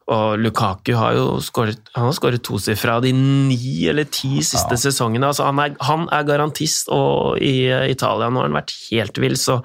og 0.09 0.41
Lukaku 0.41 0.95
har 0.97 1.13
jo 1.13 1.25
skåret, 1.37 1.91
han 1.93 2.09
tosifra 2.41 2.95
de 3.03 3.11
ni 3.13 3.85
eller 3.85 4.07
ti 4.09 4.41
siste 4.41 4.73
ja. 4.73 4.81
sesongene. 4.81 5.27
Altså 5.27 5.45
han, 5.45 5.59
er, 5.61 5.75
han, 5.85 6.07
er, 6.09 6.23
garantist, 6.25 6.89
og 6.89 7.37
i 7.37 7.69
Italia 7.91 8.31
nå 8.31 8.41
har 8.41 8.49
han 8.49 8.57
vært 8.57 8.73
helt 8.87 9.19
vill, 9.21 9.37
så, 9.37 9.59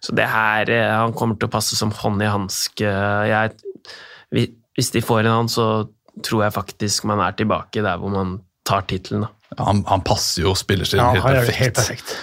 så, 0.00 0.14
det 0.16 0.24
her 0.32 0.72
eh, 0.72 0.94
Han 1.02 1.12
kommer 1.12 1.36
til 1.36 1.50
å 1.50 1.52
passe 1.52 1.76
som 1.76 1.92
hånd 1.92 2.24
i 2.24 2.32
hanske. 2.32 2.94
Hvis 4.32 4.92
de 4.96 5.04
får 5.04 5.26
en 5.26 5.32
annen, 5.34 5.52
så 5.52 5.68
tror 6.26 6.46
jeg 6.46 6.56
faktisk 6.56 7.08
man 7.10 7.22
er 7.24 7.36
tilbake 7.38 7.84
der 7.84 8.00
hvor 8.00 8.12
man 8.14 8.38
tar 8.66 8.84
tittelen. 8.86 9.24
da. 9.24 9.64
han, 9.64 9.84
han, 9.88 10.02
passer 10.06 10.44
jo 10.44 10.54
spillerstilen 10.54 11.16
ja, 11.16 11.22
helt, 11.24 11.40
perfekt. 11.40 11.58
helt 11.58 11.78
perfekt. 11.80 12.16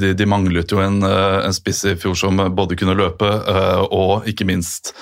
De, 0.00 0.12
de, 0.16 0.28
manglet 0.28 0.72
jo 0.72 0.80
en, 0.80 1.02
eh, 1.04 1.40
en, 1.46 1.56
spiss 1.56 1.84
i 1.90 1.96
fjor 2.00 2.16
som 2.18 2.40
både 2.56 2.78
kunne 2.80 2.96
løpe 2.98 3.28
eh, 3.28 3.82
og 3.90 4.28
ikke 4.30 4.48
minst 4.48 4.94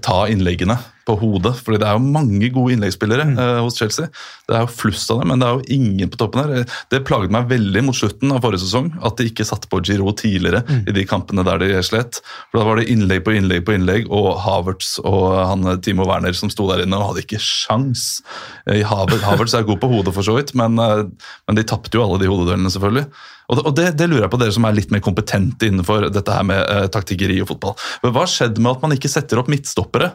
ta 0.00 0.26
innleggene 0.30 0.78
på 1.08 1.14
hodet. 1.16 1.54
fordi 1.64 1.78
det 1.80 1.86
er 1.88 1.94
jo 1.96 2.04
mange 2.04 2.48
gode 2.52 2.74
innleggsspillere 2.74 3.24
Mm. 3.24 3.38
eh, 3.38 3.60
hos 3.64 3.78
Chelsea. 3.78 4.06
Det 4.46 4.54
er 4.56 4.60
jo 4.60 4.66
flust 4.66 5.10
av 5.10 5.20
dem, 5.20 5.28
men 5.28 5.38
det 5.40 5.46
er 5.48 5.54
jo 5.56 5.64
ingen 5.78 6.08
på 6.10 6.18
toppen 6.20 6.42
her. 6.44 6.64
Det 6.90 7.04
plaget 7.08 7.30
meg 7.32 7.48
veldig 7.48 7.82
mot 7.86 7.94
slutten 7.96 8.30
av 8.32 8.42
forrige 8.44 8.60
sesong 8.60 8.90
at 9.02 9.16
de 9.16 9.24
ikke 9.30 9.46
satte 9.48 9.68
på 9.72 9.80
Giro 9.82 10.12
tidligere 10.12 10.62
Mm. 10.68 10.84
i 10.88 10.92
de 10.92 11.04
kampene 11.06 11.44
der 11.44 11.58
de 11.58 11.82
slet. 11.82 12.20
For 12.52 12.58
Da 12.60 12.64
var 12.64 12.76
det 12.76 12.88
innlegg 12.92 13.24
på 13.24 13.32
innlegg 13.32 13.64
på 13.64 13.72
innlegg, 13.78 14.10
og 14.10 14.36
Havertz 14.44 14.98
og 15.02 15.46
han 15.48 15.66
eh, 15.66 15.76
Timo 15.76 16.04
Werner 16.04 16.34
som 16.34 16.50
sto 16.50 16.68
der 16.68 16.84
inne 16.84 16.96
og 17.00 17.14
hadde 17.14 17.24
ikke 17.24 17.40
sjans. 17.40 18.20
Eh, 18.66 18.82
Havertz, 18.84 19.22
Havertz 19.24 19.54
er 19.54 19.62
god 19.64 19.80
på 19.80 19.88
hodet, 19.88 20.12
for 20.12 20.22
så 20.22 20.36
vidt, 20.36 20.54
men, 20.54 20.78
eh, 20.78 21.04
men 21.48 21.56
de 21.56 21.64
tapte 21.64 21.94
jo 21.96 22.04
alle 22.04 22.18
de 22.20 22.26
hodeduellene, 22.28 22.68
selvfølgelig. 22.70 23.06
Og, 23.48 23.56
det, 23.56 23.62
og 23.64 23.74
det, 23.78 23.86
det 23.96 24.08
lurer 24.10 24.26
jeg 24.26 24.32
på 24.34 24.40
dere 24.42 24.52
som 24.52 24.66
er 24.68 24.76
litt 24.76 24.90
mer 24.92 25.00
kompetente 25.00 25.70
innenfor 25.70 26.10
dette 26.12 26.34
her 26.36 26.44
med 26.44 26.60
uh, 26.68 26.84
taktikkeri 26.92 27.40
og 27.40 27.48
fotball. 27.54 27.74
Men 28.02 28.12
Hva 28.12 28.26
har 28.26 28.32
skjedd 28.34 28.58
med 28.60 28.74
at 28.76 28.82
man 28.84 28.92
ikke 28.98 29.08
setter 29.08 29.40
opp 29.40 29.48
midtstoppere 29.48 30.10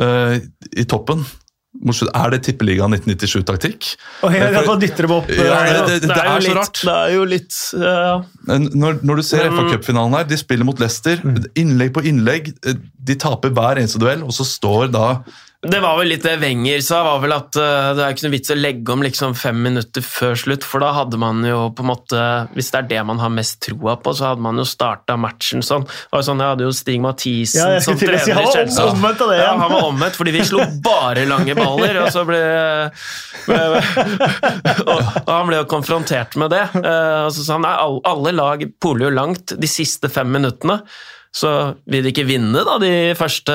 uh, 0.00 0.36
i 0.72 0.84
toppen? 0.88 1.24
Er 1.82 2.28
det 2.34 2.42
Tippeligaen 2.44 2.92
1997-taktikk? 2.98 3.86
Og 4.26 4.34
jeg, 4.36 4.50
Eh, 4.52 4.66
dytter 4.82 5.06
dem 5.06 5.14
opp. 5.16 5.30
Ja, 5.32 5.60
det, 5.64 6.00
det- 6.02 6.10
det 6.10 6.16
er 6.18 6.26
jo 6.28 6.34
er 6.34 6.40
så 6.40 6.48
litt, 6.48 6.58
rart. 6.58 6.80
Det 6.84 6.96
er 6.96 7.12
jo 7.14 7.22
litt 7.30 7.60
ja. 7.80 8.16
Når, 8.82 8.98
når 9.08 9.16
du 9.16 9.22
ser 9.24 9.46
Men- 9.50 9.56
FA 9.56 9.64
Cup-finalen 9.76 10.16
her, 10.18 10.24
de 10.28 10.36
spiller 10.36 10.68
mot 10.68 10.78
Leicester. 10.82 11.16
Mm. 11.24 11.38
Innlegg 11.64 11.94
på 11.96 12.04
innlegg. 12.04 12.52
eh, 12.68 12.76
De 13.02 13.16
taper 13.16 13.50
hver 13.56 13.80
eneste 13.80 13.98
duell, 14.04 14.22
og 14.22 14.32
så 14.36 14.44
står 14.44 14.92
da 14.92 15.06
Det 15.62 15.78
var 15.78 15.94
vel 15.94 16.08
litt 16.10 16.24
det 16.26 16.40
Wenger 16.42 16.80
sa, 16.82 17.04
var 17.06 17.20
vel 17.22 17.32
at 17.36 17.54
eh, 17.54 17.92
det 17.94 18.02
er 18.02 18.14
ikke 18.16 18.24
noe 18.26 18.32
vits 18.34 18.50
å 18.50 18.56
legge 18.58 18.94
om 18.96 19.04
liksom 19.04 19.34
fem 19.38 19.60
minutter 19.62 20.02
før 20.02 20.34
slutt, 20.40 20.64
for 20.66 20.82
da 20.82 20.88
hadde 20.96 21.20
man 21.22 21.38
jo 21.46 21.68
på 21.70 21.84
en 21.84 21.88
måte 21.92 22.22
Hvis 22.56 22.72
det 22.74 22.80
er 22.80 22.88
det 22.90 23.02
man 23.06 23.20
har 23.22 23.30
mest 23.30 23.60
troa 23.68 23.94
på, 24.02 24.10
så 24.18 24.32
hadde 24.32 24.42
man 24.42 24.58
jo 24.58 24.64
starta 24.66 25.14
matchen 25.22 25.62
sånn. 25.62 25.86
Det 25.86 26.18
jo 26.18 26.24
sånn, 26.26 26.42
Jeg 26.42 26.54
hadde 26.56 26.66
jo 26.66 26.72
Stig 26.74 26.98
Mathisen 27.04 27.62
Ja, 27.62 27.78
som 27.84 27.94
si, 27.94 28.08
trener 28.10 28.26
han 28.26 28.42
i 28.42 28.48
var 28.48 28.56
Chelsea. 28.58 28.88
omvendt 28.90 29.22
av 29.22 29.30
det 29.30 29.38
Ja, 29.38 29.46
ja, 29.46 29.54
han 29.62 29.76
var 29.76 29.86
omvendt, 29.92 30.18
fordi 30.18 30.34
vi 30.34 30.42
slo 30.50 30.66
bare 30.82 31.28
lange 31.30 31.54
baller, 31.54 32.00
og 32.02 32.10
så 32.14 32.26
ble 32.26 32.42
og, 33.52 34.98
og 34.98 35.30
han 35.30 35.48
ble 35.48 35.62
jo 35.62 35.70
konfrontert 35.70 36.34
med 36.42 36.52
det. 36.54 36.64
Eh, 36.82 37.22
og 37.28 37.32
så 37.34 37.46
sa 37.46 37.56
han 37.60 37.66
nei, 37.68 37.74
alle 38.10 38.34
lag 38.34 38.66
poler 38.82 39.08
jo 39.08 39.14
langt 39.14 39.54
de 39.62 39.70
siste 39.70 40.10
fem 40.12 40.30
minuttene. 40.32 40.80
Så 41.32 41.50
vil 41.88 42.04
de 42.04 42.10
ikke 42.12 42.26
vinne 42.28 42.60
da, 42.66 42.74
de 42.82 43.14
første 43.16 43.54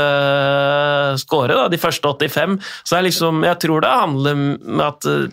score, 1.21 1.53
da, 1.53 1.67
de 1.69 1.77
første 1.77 2.09
85. 2.09 2.57
Så 2.87 2.97
er 2.97 3.05
liksom, 3.05 3.43
jeg 3.45 3.59
tror 3.61 3.85
det 3.85 3.91
handler 3.93 4.39
om 4.39 4.81
at 4.81 5.05
eh, 5.05 5.27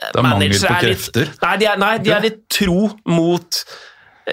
Det 0.00 0.16
er 0.16 0.24
mangel 0.24 0.56
på 0.56 0.78
krefter? 0.80 1.28
litt-. 1.28 1.44
Nei, 1.44 1.54
de 1.60 1.68
er, 1.68 1.80
nei, 1.82 1.94
de 2.00 2.14
er 2.16 2.24
litt 2.24 2.40
tro 2.56 2.88
mot 3.04 3.60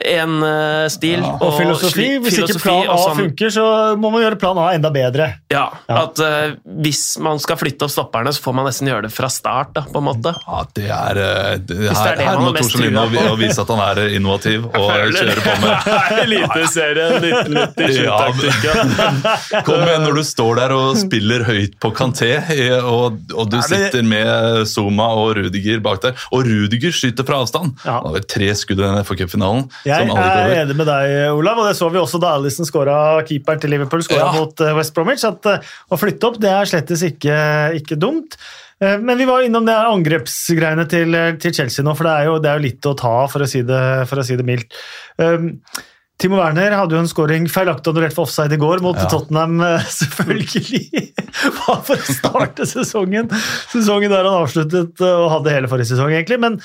en 0.06 0.44
eh, 0.44 0.88
stil 0.89 1.20
Ja. 1.24 1.38
Og 1.42 1.54
filosofi. 1.58 2.01
sli- 2.18 2.22
Hvis 2.24 2.38
ikke 2.44 2.60
plan 2.62 2.88
A 2.89 2.96
sånn- 2.98 3.16
funker, 3.18 3.50
så 3.54 3.96
må 3.98 4.12
man 4.12 4.22
gjøre 4.22 4.36
plan 4.39 4.58
A 4.58 4.72
enda 4.75 4.89
bedre. 4.94 5.34
Ja, 5.51 5.70
Ja. 5.89 5.96
at 6.04 6.20
uh, 6.20 6.51
hvis 6.84 7.18
man 7.20 7.39
skal 7.39 7.56
flytte 7.58 7.84
opp 7.88 7.92
stopperne, 7.92 8.27
så 8.34 8.42
får 8.42 8.54
man 8.56 8.66
nesten 8.68 8.88
gjøre 8.88 9.01
det 9.08 9.12
fra 9.13 9.27
start, 9.30 9.74
da, 9.74 9.82
på 9.82 9.98
en 9.98 10.04
måte. 10.10 10.34
Ja, 10.48 10.63
det 10.75 10.89
er, 10.89 11.18
eh, 11.18 11.58
det, 11.58 11.68
det 11.68 11.98
her, 11.98 12.08
er 12.12 12.16
det 12.16 12.25
her 12.25 12.36
man 12.38 12.54
må 12.54 12.60
trua 12.68 13.36
vise 13.38 13.60
at 13.62 13.68
han 13.68 13.80
er 13.98 14.08
innovativ 14.16 14.66
og 14.66 14.92
kjøre 15.13 15.42
på 15.42 15.62
med 15.62 15.77
Eliteserien 16.24 17.24
1997-taktikk. 17.24 19.08
Kom 19.68 19.82
igjen 19.84 20.04
når 20.06 20.18
du 20.20 20.24
står 20.27 20.60
der 20.62 20.74
og 20.75 20.98
spiller 21.00 21.44
høyt 21.48 21.75
på 21.84 21.92
Kanté, 21.96 22.32
og, 22.84 23.18
og 23.34 23.50
du 23.51 23.58
Er 23.60 23.66
sitter 23.68 24.04
med 24.08 24.66
Zuma 24.70 25.08
og 25.18 25.36
Rudiger 25.39 25.82
bak 25.86 26.01
der. 26.04 26.13
Og 26.34 26.39
Rudiger 26.48 26.94
skyter 26.96 27.25
fra 27.27 27.36
avstand! 27.44 27.75
Ja. 27.86 27.98
Han 28.01 28.10
har 28.12 28.18
vel 28.20 28.27
tre 28.30 28.50
skudd 28.58 28.82
i 28.84 28.89
FA-cupfinalen. 29.08 29.63
Jeg 29.88 30.12
er 30.12 30.53
enig 30.62 30.75
med 30.77 30.88
deg, 30.89 31.15
Olav, 31.34 31.60
og 31.63 31.67
det 31.70 31.75
så 31.79 31.89
vi 31.94 32.00
også 32.01 32.20
da 32.22 32.36
Alison 32.38 32.67
skåra 32.67 33.00
keeperen 33.27 33.62
til 33.63 33.72
Liverpool 33.74 34.03
skåra 34.06 34.27
Ja. 34.27 34.32
mot 34.38 34.62
eh, 34.62 34.75
West 34.77 34.94
Bromwich. 34.98 35.24
At 35.27 35.46
eh, 35.50 35.74
å 35.91 36.00
flytte 36.00 36.29
opp 36.29 36.39
det 36.44 36.51
er 36.51 36.70
slettes 36.70 37.03
ikke, 37.08 37.38
ikke 37.79 37.98
dumt. 38.00 38.36
Eh, 38.84 38.98
Men 39.01 39.17
vi 39.17 39.25
var 39.29 39.41
innom 39.48 39.65
det 39.65 39.74
angrepsgreiene 39.79 40.88
til, 40.91 41.15
til 41.41 41.53
Chelsea 41.56 41.86
nå, 41.88 41.96
for 41.98 42.06
det 42.10 42.15
er, 42.15 42.25
jo, 42.32 42.39
det 42.44 42.51
er 42.51 42.60
jo 42.60 42.65
litt 42.70 42.89
å 42.91 42.96
ta 43.00 43.13
av, 43.25 43.29
for 43.34 43.46
å 43.46 43.50
si 43.50 43.63
det, 43.65 43.84
for 44.10 44.22
å 44.22 44.25
si 44.27 44.36
det 44.38 44.46
mildt. 44.48 44.75
Um, 45.17 45.53
Timo 46.17 46.39
Werner 46.39 46.74
hadde 46.74 46.96
jo 46.96 47.01
en 47.03 47.10
scoring 47.10 47.44
feilaktig 47.46 47.91
annullert 47.91 48.15
for 48.15 48.25
offside 48.25 48.56
i 48.56 48.58
går 48.58 48.82
mot 48.82 48.98
Ja. 48.98 49.06
Tottenham, 49.12 49.60
selvfølgelig. 50.00 50.82
Bare 51.60 51.84
for 51.86 51.94
å 51.94 52.15
starte 52.17 52.65
sesongen. 52.65 53.29
Sesongen 53.70 54.10
der 54.13 54.25
han 54.25 54.39
avsluttet 54.44 55.03
og 55.06 55.27
hadde 55.36 55.53
hele 55.53 55.70
forrige 55.70 55.91
sesong, 55.91 56.10
egentlig. 56.17 56.39
Men 56.41 56.58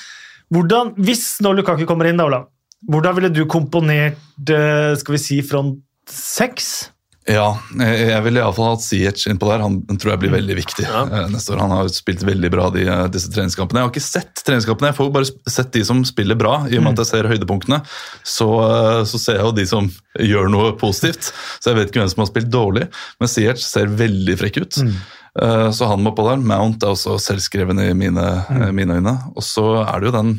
hvordan, 0.52 0.94
hvis 1.04 1.26
nå 1.44 1.52
Lukaku 1.58 1.84
kommer 1.88 2.08
inn, 2.08 2.16
da, 2.20 2.26
Olav, 2.30 2.48
hvordan 2.90 3.18
ville 3.18 3.32
du 3.34 3.44
komponert 3.50 4.50
eh, 4.50 4.92
skal 4.98 5.16
vi 5.16 5.22
si, 5.22 5.42
front 5.46 5.78
seks? 6.10 6.92
Ja, 7.30 7.52
jeg 7.78 8.08
jeg 8.08 8.22
ville 8.24 8.40
iallfall 8.42 8.72
hatt 8.72 8.82
Siech 8.82 9.28
innpå 9.30 9.46
der. 9.46 9.62
Han 9.62 9.76
tror 9.94 10.14
jeg 10.14 10.22
blir 10.24 10.32
veldig 10.34 10.56
viktig 10.58 10.82
Ja. 10.88 11.04
eh, 11.06 11.28
neste 11.30 11.54
år. 11.54 11.60
Han 11.62 11.70
har 11.70 11.90
spilt 11.94 12.24
veldig 12.26 12.50
bra 12.50 12.68
de, 12.74 12.82
eh, 12.88 13.06
disse 13.14 13.30
treningskampene. 13.30 13.78
Jeg 13.78 13.86
har 13.86 13.92
ikke 13.92 14.02
sett 14.02 14.42
treningskampene, 14.42 14.90
jeg 14.90 14.98
får 14.98 15.12
bare 15.14 15.30
sett 15.46 15.70
de 15.70 15.84
som 15.86 16.02
spiller 16.04 16.34
bra. 16.34 16.66
I 16.66 16.78
og 16.78 16.82
med 16.82 16.98
at 16.98 17.04
jeg 17.04 17.12
ser 17.12 17.30
høydepunktene, 17.30 17.78
så, 18.24 18.48
eh, 18.66 19.04
så 19.06 19.20
ser 19.22 19.38
jeg 19.38 19.46
jo 19.46 19.52
de 19.52 19.66
som 19.66 19.90
gjør 20.18 20.50
noe 20.50 20.72
positivt. 20.76 21.30
Så 21.60 21.70
jeg 21.70 21.76
vet 21.76 21.92
ikke 21.92 22.02
hvem 22.02 22.10
som 22.10 22.24
har 22.24 22.32
spilt 22.32 22.50
dårlig, 22.50 22.88
men 23.20 23.28
Siech 23.28 23.62
ser 23.62 23.86
veldig 23.86 24.38
frekk 24.38 24.56
ut. 24.62 24.82
Mm. 24.82 24.96
Så 25.72 25.88
han 25.88 26.02
må 26.04 26.10
på 26.12 26.28
der. 26.28 26.36
Mount 26.36 26.82
er 26.82 26.92
også 26.92 27.16
selvskreven 27.16 27.78
i 27.80 27.94
mine, 27.94 28.44
mm. 28.50 28.74
mine 28.74 28.98
øyne. 29.00 29.32
Og 29.34 29.40
så 29.40 29.80
er 29.80 30.00
det 30.00 30.10
jo 30.10 30.18
den 30.18 30.34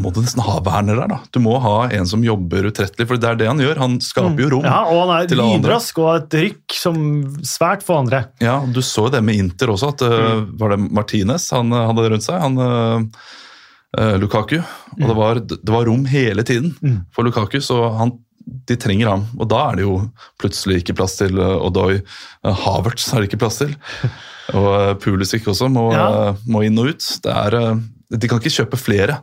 må 0.00 0.10
du 0.14 0.20
nesten 0.22 0.42
ha 0.44 0.58
Werner 0.66 0.96
der, 1.02 1.10
da. 1.12 1.18
Du 1.34 1.40
må 1.44 1.56
ha 1.62 1.88
en 1.94 2.06
som 2.08 2.22
jobber 2.24 2.68
utrettelig, 2.70 3.06
for 3.10 3.20
det 3.20 3.28
er 3.30 3.40
det 3.40 3.48
han 3.50 3.60
gjør. 3.62 3.80
Han 3.82 3.98
skaper 4.04 4.44
jo 4.44 4.50
rom. 4.56 4.64
Ja, 4.68 4.80
og 4.88 5.02
han 5.08 5.12
er 5.18 5.36
lynrask 5.40 5.98
og 6.00 6.08
har 6.10 6.22
et 6.22 6.38
rykk 6.44 6.76
som 6.78 6.96
svært 7.46 7.84
få 7.86 7.98
andre. 8.04 8.24
Ja, 8.42 8.58
du 8.66 8.80
så 8.84 9.08
jo 9.08 9.12
det 9.14 9.22
med 9.26 9.38
Inter 9.40 9.72
også, 9.74 9.92
at 9.94 10.04
mm. 10.06 10.48
var 10.60 10.74
det 10.74 10.80
Martinez 11.00 11.50
han 11.56 11.72
uh, 11.74 11.84
hadde 11.90 12.08
rundt 12.14 12.26
seg? 12.26 12.40
Han, 12.42 12.58
uh, 12.60 14.16
Lukaku. 14.22 14.58
Og 15.00 15.06
det 15.06 15.14
var, 15.18 15.40
det 15.50 15.72
var 15.74 15.86
rom 15.88 16.04
hele 16.06 16.44
tiden 16.46 16.74
Mm. 16.80 17.00
for 17.14 17.26
Lukaku, 17.26 17.58
så 17.60 17.90
han, 17.98 18.12
de 18.68 18.76
trenger 18.78 19.08
ham. 19.10 19.24
Og 19.38 19.48
da 19.50 19.64
er 19.70 19.80
det 19.80 19.84
jo 19.86 19.96
plutselig 20.40 20.80
ikke 20.82 20.96
plass 21.00 21.16
til 21.18 21.38
Odoi. 21.40 22.00
Havertz 22.44 23.08
er 23.12 23.20
det 23.22 23.30
ikke 23.30 23.40
plass 23.42 23.58
til. 23.62 23.74
Og 24.58 24.98
Pulisic 25.02 25.44
også 25.46 25.68
må, 25.70 25.92
Ja. 25.94 26.34
må 26.50 26.64
inn 26.66 26.78
og 26.78 26.90
ut. 26.94 27.04
Det 27.22 27.30
er, 27.30 27.78
de 28.10 28.30
kan 28.30 28.40
ikke 28.40 28.54
kjøpe 28.62 28.78
flere. 28.80 29.20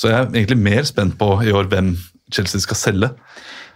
Så 0.00 0.08
jeg 0.08 0.16
er 0.16 0.30
egentlig 0.32 0.56
mer 0.64 0.86
spent 0.88 1.18
på 1.20 1.34
i 1.44 1.52
år 1.52 1.68
hvem 1.68 1.92
Chelsea 2.32 2.62
skal 2.62 2.78
selge. 2.78 3.10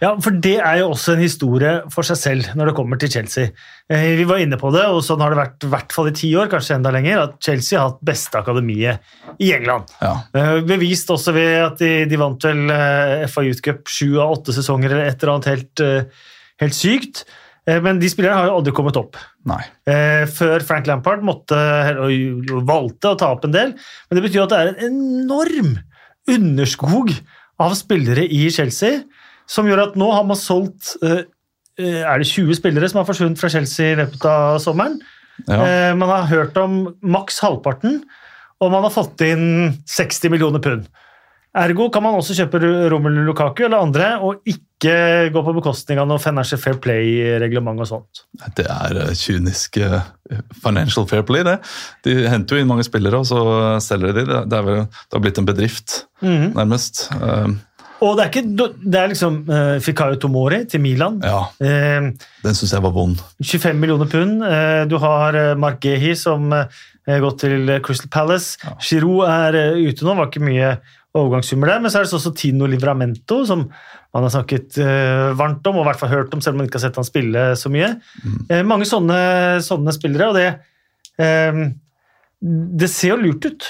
Ja, 0.01 0.09
for 0.19 0.35
det 0.43 0.57
er 0.59 0.81
jo 0.81 0.89
også 0.91 1.13
en 1.13 1.21
historie 1.23 1.71
for 1.93 2.07
seg 2.07 2.17
selv 2.19 2.49
når 2.57 2.69
det 2.69 2.75
kommer 2.77 2.99
til 2.99 3.11
Chelsea. 3.13 3.51
Eh, 3.91 4.15
Vi 4.19 4.25
var 4.27 4.41
inne 4.43 4.57
på 4.59 4.71
det, 4.73 4.83
og 4.91 5.03
sånn 5.05 5.21
har 5.23 5.31
det 5.31 5.39
vært 5.39 5.67
i 5.67 5.69
hvert 5.71 5.95
fall 5.95 6.09
i 6.09 6.15
ti 6.17 6.31
år, 6.35 6.49
kanskje 6.51 6.75
enda 6.75 6.91
lenger, 6.91 7.21
at 7.23 7.37
Chelsea 7.43 7.79
har 7.79 7.93
hatt 7.93 8.03
beste 8.05 8.41
akademiet 8.41 9.39
i 9.39 9.53
England. 9.55 9.93
Ja. 10.01 10.17
Eh, 10.35 10.59
Bevist 10.67 11.11
også 11.15 11.35
ved 11.35 11.55
at 11.61 11.79
de, 11.79 11.93
de 12.11 12.19
vant 12.19 12.49
vel 12.49 12.65
eh, 12.75 13.23
FA 13.31 13.45
Youth 13.47 13.63
Cup 13.63 13.87
sju 13.91 14.17
av 14.19 14.35
åtte 14.35 14.55
sesonger 14.55 14.91
eller 14.91 15.07
et 15.13 15.23
eller 15.23 15.35
annet 15.37 15.51
helt, 15.53 15.87
helt 16.63 16.77
sykt. 16.77 17.25
Men 17.65 17.97
de 17.97 18.05
spillerne 18.11 18.37
har 18.37 18.51
jo 18.51 18.57
aldri 18.59 18.71
kommet 18.77 18.97
opp. 18.99 19.15
Nei. 19.49 19.57
Før 20.29 20.61
Frank 20.67 20.85
Lampard 20.85 21.23
måtte, 21.25 21.57
valgte 22.61 23.09
å 23.09 23.17
ta 23.17 23.31
opp 23.33 23.47
en 23.47 23.55
del. 23.55 23.71
Men 24.05 24.19
det 24.19 24.21
betyr 24.27 24.43
at 24.43 24.51
det 24.53 24.59
er 24.59 24.69
en 24.69 24.83
enorm 24.91 25.71
underskog 26.31 27.11
av 27.61 27.75
spillere 27.77 28.25
i 28.27 28.47
Chelsea, 28.51 29.03
som 29.47 29.67
gjør 29.69 29.83
at 29.89 29.97
nå 29.99 30.09
har 30.11 30.25
man 30.27 30.39
solgt 30.39 30.95
eh, 31.05 31.23
eh, 31.79 32.01
Er 32.01 32.19
det 32.21 32.27
20 32.31 32.57
spillere 32.57 32.89
som 32.89 33.01
har 33.01 33.07
forsvunnet 33.07 33.39
fra 33.39 33.51
Chelsea 33.53 33.93
i 33.93 33.99
løpet 34.01 34.25
av 34.29 34.59
sommeren? 34.63 34.99
Ja. 35.45 35.59
Eh, 35.61 35.93
Man 35.95 36.09
har 36.09 36.29
hørt 36.31 36.57
om 36.57 36.95
maks 37.01 37.39
halvparten, 37.43 38.03
og 38.63 38.71
man 38.71 38.87
har 38.87 38.93
fått 38.95 39.21
inn 39.21 39.75
60 39.85 40.31
millioner 40.33 40.63
pund. 40.63 40.87
Ergo 41.55 41.85
kan 41.93 42.03
man 42.03 42.17
også 42.19 42.35
kjøpe 42.35 42.59
Romelu 42.91 43.21
Lukaku 43.29 43.61
eller 43.65 43.79
andre, 43.85 44.07
og 44.19 44.41
ikke 44.49 45.29
gå 45.31 45.41
på 45.45 45.53
bekostning 45.55 46.01
av 46.01 46.07
noe 46.09 46.19
Financial 46.19 46.59
Fair 46.59 46.75
Play-reglement 46.83 47.79
og 47.79 47.87
sånt. 47.87 48.25
Det 48.57 48.65
er 48.67 48.97
eh, 49.05 49.13
kynisk 49.15 49.77
eh, 49.79 50.01
financial 50.63 51.07
fair 51.07 51.23
play, 51.27 51.45
det. 51.47 51.55
De 52.03 52.17
henter 52.27 52.57
jo 52.59 52.65
inn 52.65 52.69
mange 52.73 52.83
spillere, 52.87 53.21
og 53.23 53.29
så 53.29 53.39
selger 53.85 54.11
de 54.17 54.25
de. 54.27 54.41
Det, 54.51 54.57
er 54.59 54.67
vel, 54.67 54.81
det 54.89 55.15
har 55.17 55.23
blitt 55.23 55.39
en 55.41 55.47
bedrift, 55.47 56.01
Mhm. 56.21 56.51
nærmest. 56.59 57.07
Eh, 57.21 57.55
Og 58.03 58.17
det 58.17 58.25
er, 58.25 58.29
ikke, 58.29 58.69
det 58.91 58.99
er 58.99 59.07
liksom 59.07 59.37
uh, 59.47 59.79
Fikayo 59.79 60.17
Tomori 60.19 60.65
til 60.67 60.81
Milan. 60.83 61.21
ja, 61.23 61.45
uh, 61.47 62.09
den 62.43 62.53
syns 62.59 62.73
jeg 62.75 62.83
var 62.83 62.91
vond. 62.91 63.21
25 63.41 63.79
millioner 63.79 64.05
pund. 64.11 64.43
Uh, 64.43 64.83
du 64.91 64.97
har 64.99 65.33
uh, 65.39 65.55
Mark 65.57 65.79
Gehi 65.81 66.11
som 66.19 66.51
uh, 66.51 66.65
gått 67.07 67.39
til 67.45 67.71
Crystal 67.81 68.09
Palace. 68.11 68.57
Ja. 68.65 68.75
Giroud 68.83 69.23
er 69.31 69.57
ute 69.79 70.03
nå, 70.03 70.13
var 70.19 70.27
ikke 70.27 70.43
mye 70.43 70.73
overgangssummer 71.15 71.71
der. 71.71 71.81
Men 71.83 71.91
så 71.91 71.99
er 71.99 72.07
det 72.07 72.17
også 72.17 72.33
Tino 72.37 72.67
Livramento, 72.69 73.41
som 73.47 73.65
man 74.15 74.27
har 74.27 74.33
snakket 74.33 74.77
eh, 74.83 75.31
varmt 75.37 75.65
om, 75.67 75.79
og 75.79 75.85
i 75.85 75.89
hvert 75.89 76.01
fall 76.01 76.13
hørt 76.13 76.35
om, 76.35 76.43
selv 76.43 76.55
om 76.55 76.63
man 76.63 76.69
ikke 76.69 76.79
har 76.79 76.85
sett 76.87 76.99
han 76.99 77.07
spille 77.07 77.47
så 77.59 77.71
mye. 77.73 77.95
Eh, 78.49 78.63
mange 78.67 78.87
sånne, 78.89 79.17
sånne 79.65 79.95
spillere, 79.95 80.29
og 80.29 80.39
det 80.39 80.47
eh, 81.23 81.65
Det 82.79 82.89
ser 82.91 83.15
jo 83.15 83.21
lurt 83.23 83.47
ut. 83.47 83.67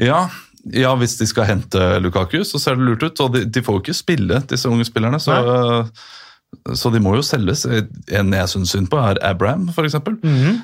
Ja, 0.00 0.26
ja, 0.74 0.92
hvis 0.98 1.16
de 1.20 1.26
skal 1.28 1.48
hente 1.48 1.80
Lukaku, 2.02 2.42
så 2.44 2.60
ser 2.60 2.76
det 2.76 2.86
lurt 2.86 3.04
ut. 3.04 3.20
Og 3.24 3.34
de, 3.34 3.44
de 3.44 3.62
får 3.64 3.78
jo 3.78 3.84
ikke 3.84 3.96
spille, 3.96 4.40
disse 4.50 4.68
unge 4.68 4.86
spillerne. 4.88 5.20
Så, 5.22 5.36
så 6.76 6.90
de 6.92 7.00
må 7.00 7.14
jo 7.16 7.22
selges. 7.24 7.62
En 7.66 8.32
jeg 8.34 8.50
syns 8.52 8.72
synd 8.74 8.88
på, 8.92 8.98
er 9.00 9.20
Abraham, 9.24 9.68
f.eks. 9.72 9.94
Mhm. 10.22 10.58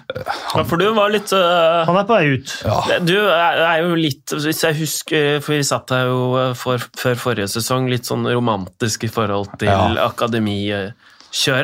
Ja, 0.54 0.64
for 0.66 0.76
du 0.80 0.86
var 0.96 1.12
litt 1.14 1.32
uh, 1.32 1.84
Han 1.88 1.96
er 2.00 2.08
på 2.08 2.16
vei 2.18 2.34
ut. 2.36 2.54
Ja. 2.64 2.98
Du 3.04 3.14
er 3.16 3.62
er 3.64 3.82
jo 3.84 3.94
litt, 3.98 4.34
hvis 4.34 4.62
jeg 4.66 4.76
husker, 4.82 5.40
for 5.44 5.54
vi 5.56 5.62
satt 5.66 5.90
her 5.94 6.06
jo 6.10 6.20
øh, 6.40 6.52
for, 6.58 6.82
før 6.98 7.14
forrige 7.20 7.48
sesong, 7.54 7.88
litt 7.90 8.06
sånn 8.08 8.26
romantisk 8.28 9.04
i 9.08 9.12
forhold 9.12 9.48
til 9.60 9.68
Ja. 9.70 10.06
akademikjøret, 10.08 10.92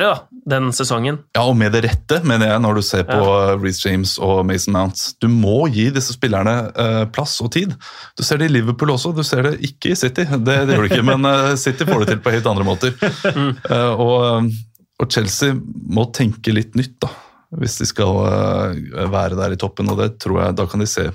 da, 0.03 0.13
den 0.49 0.71
sesongen. 0.73 1.19
Ja, 1.35 1.43
og 1.45 1.55
med 1.57 1.73
det 1.75 1.83
rette, 1.85 2.17
mener 2.25 2.49
jeg, 2.49 2.61
når 2.63 2.79
du 2.79 2.81
ser 2.85 3.03
på 3.05 3.19
ja. 3.19 3.55
Reece 3.61 3.83
James 3.85 4.15
og 4.21 4.41
Mason 4.49 4.73
Mount. 4.73 5.03
Du 5.21 5.27
må 5.29 5.67
gi 5.73 5.89
disse 5.93 6.15
spillerne 6.15 6.55
uh, 6.73 7.03
plass 7.13 7.35
og 7.45 7.51
tid. 7.53 7.75
Du 8.17 8.23
ser 8.25 8.41
det 8.41 8.49
i 8.49 8.55
Liverpool 8.55 8.93
også, 8.95 9.13
du 9.13 9.21
ser 9.27 9.45
det 9.45 9.53
ikke 9.69 9.93
i 9.93 9.97
City. 9.99 10.25
Det, 10.25 10.55
det 10.65 10.75
gjør 10.75 10.87
du 10.87 10.89
ikke, 10.89 11.05
men 11.05 11.27
uh, 11.29 11.53
City 11.61 11.85
får 11.87 12.03
det 12.03 12.13
til 12.13 12.23
på 12.25 12.33
helt 12.33 12.49
andre 12.49 12.65
måter. 12.67 12.95
Uh, 13.69 13.93
og, 13.93 14.49
og 15.01 15.11
Chelsea 15.13 15.53
må 15.57 16.07
tenke 16.15 16.55
litt 16.55 16.73
nytt, 16.79 16.97
da. 17.05 17.11
Hvis 17.61 17.81
de 17.81 17.85
skal 17.89 18.15
være 19.11 19.35
der 19.35 19.51
i 19.51 19.57
toppen, 19.59 19.89
og 19.91 19.97
det 19.99 20.13
tror 20.23 20.37
jeg, 20.39 20.55
da 20.55 20.65
kan 20.71 20.79
de 20.79 20.85
se 20.87 21.09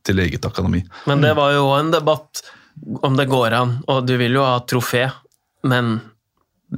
til 0.00 0.22
eget 0.24 0.46
akademi. 0.48 0.80
Men 1.04 1.20
det 1.20 1.34
var 1.36 1.52
jo 1.52 1.66
en 1.76 1.90
debatt 1.92 2.40
om 3.04 3.18
det 3.18 3.26
går 3.28 3.56
an, 3.58 3.74
og 3.92 4.06
du 4.08 4.14
vil 4.16 4.38
jo 4.38 4.46
ha 4.48 4.62
trofé, 4.64 5.02
men 5.68 5.98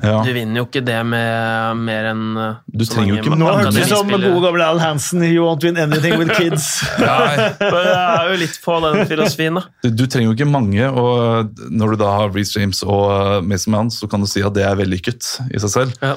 Ja. 0.03 0.19
du 0.27 0.29
vinner 0.35 0.61
jo 0.61 0.67
ikke 0.67 0.83
det 0.85 0.99
med 1.09 1.79
mer 1.87 2.09
enn 2.11 2.25
øh, 2.37 2.57
Du 2.69 2.83
trenger 2.85 3.15
jo 3.15 3.21
ikke 3.23 3.39
Nå 3.39 3.47
hørtes 3.49 3.79
det 3.79 3.85
ut 3.87 3.93
som 3.95 4.11
gode 4.13 4.43
gamle 4.45 4.67
Al 4.67 4.81
Hansen. 4.83 5.23
You 5.25 5.47
won't 5.47 5.65
win 5.65 5.79
anything 5.81 6.19
with 6.21 6.35
kids. 6.37 6.67
Nei, 7.01 7.47
Men 7.63 7.79
Jeg 7.87 8.03
er 8.03 8.33
jo 8.33 8.37
litt 8.43 8.59
på 8.65 8.77
den 8.85 9.01
filosofien, 9.09 9.61
da. 9.61 9.65
Du, 9.87 9.89
du 10.03 10.05
trenger 10.05 10.29
jo 10.29 10.37
ikke 10.37 10.51
mange, 10.51 10.91
og 10.91 11.63
når 11.71 11.95
du 11.95 12.01
da 12.03 12.13
har 12.19 12.35
Reece 12.35 12.61
James 12.61 12.83
og 12.85 13.07
uh, 13.09 13.39
Mason 13.47 13.73
Mount, 13.73 13.97
så 13.97 14.11
kan 14.11 14.21
du 14.21 14.29
si 14.29 14.45
at 14.45 14.57
det 14.59 14.67
er 14.69 14.77
vellykket 14.77 15.31
i 15.49 15.63
seg 15.65 15.73
selv. 15.73 15.97
Ja. 16.05 16.17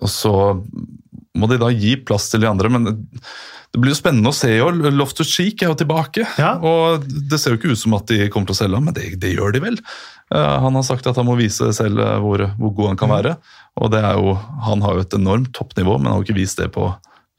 Og 0.00 0.10
så 0.10 0.34
må 1.34 1.48
de 1.50 1.58
da 1.62 1.70
gi 1.72 1.96
plass 2.04 2.28
til 2.32 2.44
de 2.44 2.50
andre, 2.50 2.70
men 2.76 3.06
det 3.74 3.80
blir 3.82 3.90
jo 3.90 3.98
spennende 3.98 4.30
å 4.30 4.36
se. 4.38 4.52
Og 4.62 4.76
Loftus 4.94 5.26
Cheek 5.34 5.62
er 5.64 5.72
jo 5.72 5.76
tilbake, 5.80 6.22
Ja. 6.38 6.52
og 6.62 7.02
det 7.10 7.40
ser 7.42 7.54
jo 7.56 7.58
ikke 7.58 7.72
ut 7.74 7.80
som 7.80 7.96
at 7.98 8.06
de 8.06 8.28
kommer 8.30 8.46
til 8.46 8.54
å 8.54 8.60
selge 8.62 8.78
ham, 8.78 8.84
men 8.86 8.94
det, 8.94 9.08
det 9.18 9.32
gjør 9.34 9.56
de 9.56 9.62
vel. 9.64 9.78
Uh, 10.32 10.60
han 10.62 10.78
har 10.78 10.86
sagt 10.86 11.06
at 11.10 11.18
han 11.18 11.26
må 11.26 11.34
vise 11.36 11.66
selv 11.76 11.98
uh, 11.98 12.16
hvor, 12.22 12.46
hvor 12.56 12.70
god 12.78 12.92
han 12.94 13.00
kan 13.02 13.10
Mm. 13.10 13.16
være, 13.18 13.32
og 13.82 13.90
det 13.92 14.00
er 14.06 14.14
jo, 14.14 14.36
han 14.68 14.80
har 14.86 14.94
jo 14.94 15.02
et 15.04 15.18
enormt 15.18 15.50
toppnivå, 15.58 15.98
men 15.98 16.12
har 16.14 16.22
jo 16.22 16.26
ikke 16.28 16.38
vist 16.38 16.56
det 16.62 16.70
på 16.72 16.86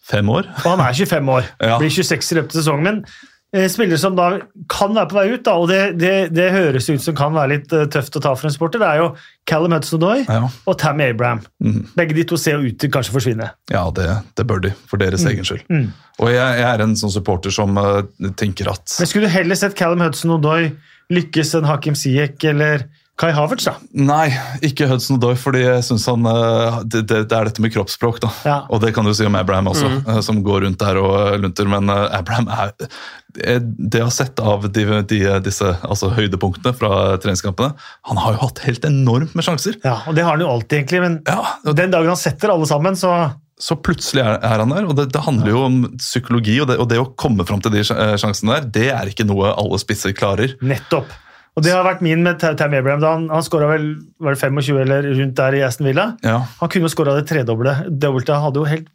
fem 0.06 0.28
år. 0.30 0.52
Og 0.66 0.68
han 0.76 0.84
er 0.86 0.94
25 1.00 1.32
år. 1.40 1.48
Ja. 1.64 1.80
Blir 1.80 1.90
26 1.90 2.32
i 2.36 2.36
løpet 2.42 2.52
av 2.54 2.62
sesongen. 2.62 2.84
Men 2.86 3.00
eh, 3.00 3.35
spillere 3.72 4.00
som 4.02 4.16
da 4.18 4.28
kan 4.72 4.96
være 4.96 5.10
på 5.12 5.18
vei 5.18 5.26
ut, 5.34 5.44
da, 5.46 5.56
og 5.62 5.70
det, 5.72 5.82
det, 6.02 6.14
det 6.36 6.48
høres 6.54 6.90
ut 6.90 7.04
som 7.04 7.16
kan 7.18 7.36
være 7.36 7.52
litt 7.54 7.76
eh, 7.76 7.86
tøft 7.92 8.18
å 8.20 8.22
ta 8.24 8.34
for 8.38 8.50
en 8.50 8.56
sporter, 8.56 8.82
det 8.82 8.90
er 8.90 9.02
jo 9.04 9.12
Callum 9.50 9.76
Hudson-Odoi 9.76 10.26
Ja, 10.26 10.50
og 10.50 10.78
Tammy 10.82 11.10
Abraham. 11.12 11.44
Mm. 11.64 11.84
Begge 11.98 12.18
de 12.18 12.26
to 12.28 12.40
ser 12.42 12.64
ut 12.64 12.80
til 12.82 12.92
kanskje 12.94 13.14
å 13.14 13.18
forsvinne. 13.20 13.52
ja 13.72 13.84
det, 13.96 14.10
det 14.38 14.48
bør 14.50 14.64
de, 14.68 14.74
for 14.90 15.02
deres 15.02 15.26
egen 15.30 15.48
skyld. 15.48 15.64
Mm. 15.70 15.88
Og 16.20 16.32
jeg, 16.32 16.60
jeg 16.62 16.68
er 16.72 16.84
en 16.86 16.98
sånn 17.00 17.14
supporter 17.14 17.54
som 17.54 17.80
uh, 17.80 18.04
tenker 18.40 18.70
at 18.72 19.00
Men 19.00 19.10
skulle 19.12 19.30
du 19.30 19.36
heller 19.36 19.60
sett 19.60 19.78
Callum 19.78 20.04
Hudson-Odoi 20.06 20.76
lykkes 21.14 21.54
enn 21.60 21.68
Hakim 21.70 21.98
Siek 21.98 22.42
eller 22.50 22.88
Kai 23.16 23.30
Havertz, 23.32 23.64
da? 23.64 23.78
Nei, 23.96 24.28
ikke 24.66 24.90
Hudson 24.90 25.22
Doy, 25.24 25.38
fordi 25.40 25.62
jeg 25.64 25.84
synes 25.88 26.04
han 26.12 26.28
uh, 26.28 26.82
det, 26.84 27.06
det, 27.08 27.22
det 27.32 27.38
er 27.38 27.48
dette 27.48 27.64
med 27.64 27.72
kroppsspråk, 27.72 28.20
da. 28.26 28.32
Ja. 28.44 28.58
Og 28.68 28.82
det 28.84 28.92
kan 28.96 29.08
du 29.08 29.14
si 29.16 29.24
om 29.28 29.38
Abraham 29.40 29.70
også, 29.72 29.88
mm. 29.88 30.10
som 30.26 30.42
går 30.44 30.66
rundt 30.66 30.82
der 30.84 31.00
og 31.00 31.14
uh, 31.16 31.38
lunter. 31.40 31.70
Men 31.72 31.88
Abraham 31.92 32.52
er 32.52 32.76
det 32.76 34.00
jeg 34.00 34.04
har 34.04 34.14
sett 34.16 34.40
av 34.44 34.68
de, 34.72 34.84
de, 35.08 35.22
disse 35.44 35.72
altså 35.84 36.12
høydepunktene 36.16 36.72
fra 36.76 36.92
treningskampene 37.20 37.74
Han 38.08 38.20
har 38.24 38.38
jo 38.38 38.46
hatt 38.46 38.62
helt 38.64 38.86
enormt 38.88 39.36
med 39.36 39.48
sjanser. 39.48 39.80
Ja, 39.84 39.98
og 40.08 40.16
Det 40.16 40.24
har 40.24 40.38
han 40.38 40.44
jo 40.44 40.52
alltid, 40.52 40.78
egentlig, 40.82 41.02
men 41.04 41.18
Ja, 41.28 41.42
og 41.66 41.76
den 41.76 41.92
dagen 41.92 42.12
han 42.12 42.20
setter 42.20 42.54
alle 42.54 42.68
sammen, 42.70 42.96
så 43.00 43.12
Så 43.60 43.80
plutselig 43.80 44.24
er, 44.24 44.40
er 44.44 44.64
han 44.64 44.72
der, 44.76 44.88
og 44.88 44.96
det, 45.00 45.10
det 45.16 45.24
handler 45.24 45.52
jo 45.52 45.66
om 45.68 45.78
psykologi. 46.00 46.58
Og 46.60 46.68
det, 46.68 46.80
og 46.84 46.90
det 46.92 47.00
å 47.00 47.12
komme 47.16 47.48
fram 47.48 47.64
til 47.64 47.72
de 47.76 47.84
eh, 47.84 48.16
sjansene 48.20 48.58
der, 48.58 48.72
det 48.80 48.90
er 48.92 49.12
ikke 49.12 49.28
noe 49.28 49.54
alle 49.56 49.80
spisser 49.80 50.12
klarer. 50.16 50.58
nettopp. 50.60 51.08
Og 51.56 51.64
det 51.64 51.72
har 51.72 51.86
vært 51.88 52.02
min 52.04 52.20
med 52.26 52.40
Tam 52.42 52.74
Abraham. 52.76 53.00
da 53.00 53.12
Han, 53.16 53.28
han 53.32 53.44
skåra 53.46 53.70
vel 53.70 53.86
var 54.20 54.36
det 54.36 54.42
25 54.42 54.80
eller 54.82 55.06
rundt 55.16 55.36
der 55.40 55.56
i 55.56 55.62
Aston 55.64 55.88
Villa. 55.88 56.10
Ja, 56.26 56.42
Han 56.60 56.70
kunne 56.74 56.90
skåra 56.92 57.14
det 57.16 57.30
tredoble. 57.30 57.78
Dobbelte 57.90 58.36
hadde 58.44 58.60
jo 58.60 58.66
helt 58.68 58.90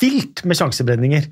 vilt 0.00 0.44
med 0.46 0.56
sjansebrenninger. 0.60 1.26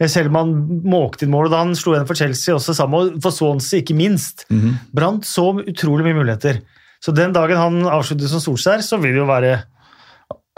Eh, 0.00 0.10
Selv 0.10 0.32
om 0.32 0.40
han 0.40 0.52
måkte 0.90 1.22
inn 1.26 1.30
målet 1.30 1.54
da 1.54 1.62
han 1.62 1.76
slo 1.78 1.94
igjen 1.94 2.08
for 2.08 2.18
Chelsea, 2.18 2.56
også 2.56 2.74
sammen, 2.74 3.14
og 3.14 3.22
for 3.22 3.30
Swansea 3.34 3.78
ikke 3.84 3.94
minst. 3.98 4.44
mhm. 4.50 4.74
Brant 4.92 5.24
så 5.24 5.52
utrolig 5.62 6.04
mye 6.08 6.18
muligheter. 6.18 6.62
Så 6.98 7.14
den 7.14 7.32
dagen 7.32 7.56
han 7.56 7.82
avslutter 7.86 8.26
som 8.26 8.42
Solskjær, 8.42 8.82
så 8.82 8.98
vil 8.98 9.14
det 9.14 9.22
jo 9.22 9.30
være 9.30 9.58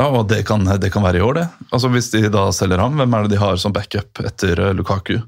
ja 0.01 0.07
og 0.09 0.31
det 0.31 0.47
kan, 0.49 0.65
det 0.81 0.89
kan 0.95 1.03
være 1.05 1.19
i 1.19 1.21
år, 1.21 1.35
det. 1.37 1.49
Altså 1.77 1.91
Hvis 1.93 2.07
de 2.15 2.23
da 2.33 2.47
selger 2.57 2.81
ham, 2.81 2.95
hvem 2.97 3.13
er 3.19 3.27
det 3.27 3.35
de 3.35 3.41
har 3.43 3.59
som 3.61 3.73
backup 3.77 4.23
etter 4.25 4.57
eh, 4.57 4.73
Lukaku? 4.73 5.19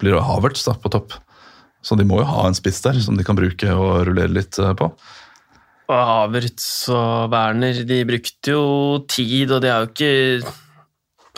Blir 0.00 0.14
det 0.16 0.22
Havertz 0.24 0.64
da 0.64 0.72
på 0.72 0.88
topp? 0.88 1.12
Så 1.84 1.96
de 1.98 2.06
må 2.08 2.20
jo 2.20 2.28
ha 2.28 2.46
en 2.48 2.56
spiss 2.56 2.80
der 2.84 2.98
som 3.02 3.18
de 3.18 3.26
kan 3.26 3.38
bruke 3.38 3.74
og 3.74 4.08
rullere 4.08 4.32
litt 4.32 4.58
eh, 4.60 4.74
på. 4.78 4.90
Og 5.88 6.00
Havertz 6.10 6.66
og 6.92 7.30
Werner 7.32 7.84
de 7.88 8.02
brukte 8.08 8.52
jo 8.52 8.64
tid, 9.08 9.54
og 9.54 9.62
de 9.64 9.70
har 9.72 9.86
jo 9.86 9.92
ikke 9.92 10.56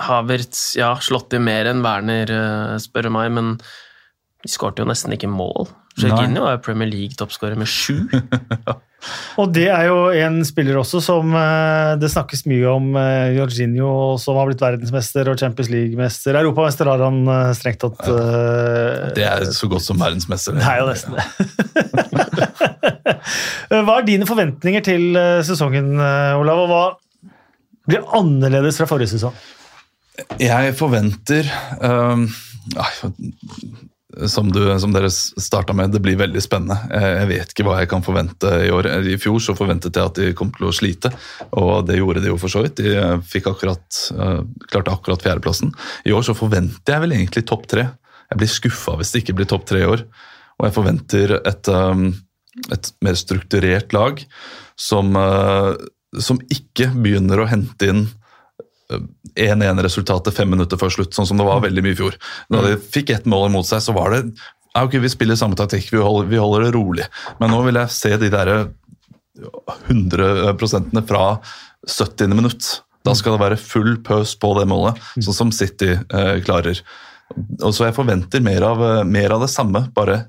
Havertz 0.01 0.65
ja, 0.81 0.95
slått 1.03 1.37
i 1.37 1.43
mer 1.43 1.69
enn 1.71 1.85
Werner, 1.85 2.33
eh, 2.35 2.81
spør 2.83 3.07
du 3.07 3.15
meg, 3.15 3.31
men 3.37 3.55
de 4.41 4.51
skårte 4.51 4.83
jo 4.83 4.89
nesten 4.89 5.15
ikke 5.15 5.31
mål. 5.31 5.69
Jorginho 5.99 6.45
er 6.47 6.61
Premier 6.63 6.89
League-toppskårer 6.89 7.57
med 7.59 7.67
sju. 7.69 8.07
Og 9.41 9.49
det 9.57 9.65
er 9.73 9.87
jo 9.89 10.11
en 10.13 10.43
spiller 10.45 10.77
også 10.77 11.01
som 11.03 11.33
eh, 11.35 11.95
det 12.01 12.11
snakkes 12.13 12.45
mye 12.51 12.69
om, 12.69 12.91
eh, 13.01 13.33
Jorginho, 13.39 13.91
som 14.21 14.37
har 14.39 14.47
blitt 14.51 14.61
verdensmester 14.63 15.31
og 15.33 15.41
Champions 15.41 15.71
League-mester. 15.73 16.37
Europamester 16.37 16.89
har 16.93 17.01
han 17.07 17.23
eh, 17.27 17.53
strengt 17.57 17.81
tatt. 17.83 18.01
eh, 18.07 19.09
Det 19.17 19.25
er 19.27 19.47
så 19.57 19.69
godt 19.73 19.85
som 19.87 20.01
verdensmester. 20.01 20.57
Det 20.61 20.67
er 20.69 20.83
jo 20.83 20.91
nesten 20.93 21.17
det. 21.17 21.25
Hva 23.89 23.97
er 23.99 24.07
dine 24.09 24.29
forventninger 24.29 24.85
til 24.85 25.17
sesongen, 25.47 25.95
Olav? 26.01 26.65
Og 26.67 26.71
hva 26.71 26.83
blir 27.91 28.05
annerledes 28.17 28.79
fra 28.81 28.87
forrige 28.91 29.15
sesong? 29.15 29.35
Jeg 30.41 30.75
forventer 30.77 31.49
um, 31.81 32.27
som, 34.27 34.49
du, 34.53 34.61
som 34.81 34.93
dere 34.95 35.11
starta 35.11 35.75
med, 35.77 35.93
det 35.95 36.01
blir 36.03 36.19
veldig 36.19 36.43
spennende. 36.43 36.77
Jeg 36.91 37.29
vet 37.31 37.53
ikke 37.53 37.67
hva 37.67 37.77
jeg 37.81 37.91
kan 37.93 38.03
forvente 38.05 38.51
i 38.67 38.71
år. 38.75 38.89
I 39.07 39.19
fjor 39.21 39.39
så 39.45 39.55
forventet 39.59 39.97
jeg 39.97 40.11
at 40.11 40.19
de 40.19 40.33
kom 40.37 40.51
til 40.57 40.69
å 40.69 40.75
slite, 40.75 41.13
og 41.59 41.87
det 41.89 42.01
gjorde 42.01 42.25
de 42.25 42.33
jo 42.33 42.39
for 42.41 42.53
så 42.53 42.65
vidt. 42.65 42.81
De 42.81 42.95
eh, 42.97 43.15
fikk 43.31 43.51
akkurat, 43.53 44.01
eh, 44.17 44.41
klarte 44.73 44.95
akkurat 44.97 45.23
fjerdeplassen. 45.27 45.71
I 46.09 46.15
år 46.17 46.27
så 46.27 46.37
forventer 46.39 46.97
jeg 46.97 47.05
vel 47.05 47.17
egentlig 47.19 47.47
topp 47.49 47.69
tre. 47.71 47.87
Jeg 48.31 48.43
blir 48.43 48.51
skuffa 48.51 48.97
hvis 48.99 49.15
det 49.15 49.25
ikke 49.25 49.39
blir 49.41 49.51
topp 49.51 49.69
tre 49.71 49.85
i 49.85 49.89
år. 49.89 50.05
Og 50.61 50.69
jeg 50.69 50.77
forventer 50.77 51.37
et, 51.39 51.71
ehm, 51.73 52.11
et 52.75 52.93
mer 53.03 53.17
strukturert 53.19 53.95
lag 53.97 54.21
som, 54.77 55.15
eh, 55.17 55.75
som 56.19 56.41
ikke 56.51 56.91
begynner 56.99 57.41
å 57.41 57.49
hente 57.51 57.89
inn 57.89 58.09
1-1-resultatet 59.39 60.37
fem 60.37 60.51
minutter 60.51 60.81
før 60.81 60.93
slutt, 60.95 61.15
sånn 61.17 61.29
som 61.29 61.41
det 61.41 61.47
var 61.47 61.63
veldig 61.65 61.85
mye 61.85 61.95
i 61.95 62.01
fjor. 62.01 62.17
Når 62.53 62.67
de 62.67 62.81
fikk 62.97 63.13
ett 63.15 63.29
mål 63.31 63.49
imot 63.51 63.69
seg, 63.69 63.83
så 63.85 63.95
var 63.97 64.15
det 64.15 64.25
ja, 64.71 64.85
ok, 64.85 65.01
vi 65.03 65.11
spiller 65.11 65.39
samme 65.39 65.59
taktikk, 65.59 65.89
vi 65.91 66.03
holder, 66.03 66.29
vi 66.31 66.39
holder 66.39 66.67
det 66.67 66.75
rolig. 66.77 67.07
Men 67.41 67.51
nå 67.51 67.59
vil 67.67 67.79
jeg 67.81 67.95
se 67.95 68.13
de 68.21 68.31
der 68.31 68.53
100% 69.89 71.01
fra 71.09 71.25
70. 71.89 72.35
minutt. 72.35 72.69
Da 73.07 73.15
skal 73.17 73.35
det 73.35 73.43
være 73.43 73.59
full 73.61 73.97
pøs 74.05 74.37
på 74.39 74.53
det 74.59 74.67
målet, 74.71 75.01
sånn 75.25 75.37
som 75.37 75.53
City 75.55 75.95
eh, 75.97 76.37
klarer. 76.45 76.83
Og 77.63 77.73
Så 77.75 77.87
jeg 77.87 77.97
forventer 77.97 78.45
mer 78.45 78.67
av, 78.69 78.83
eh, 78.85 79.05
mer 79.09 79.35
av 79.35 79.41
det 79.43 79.51
samme, 79.51 79.87
bare 79.97 80.27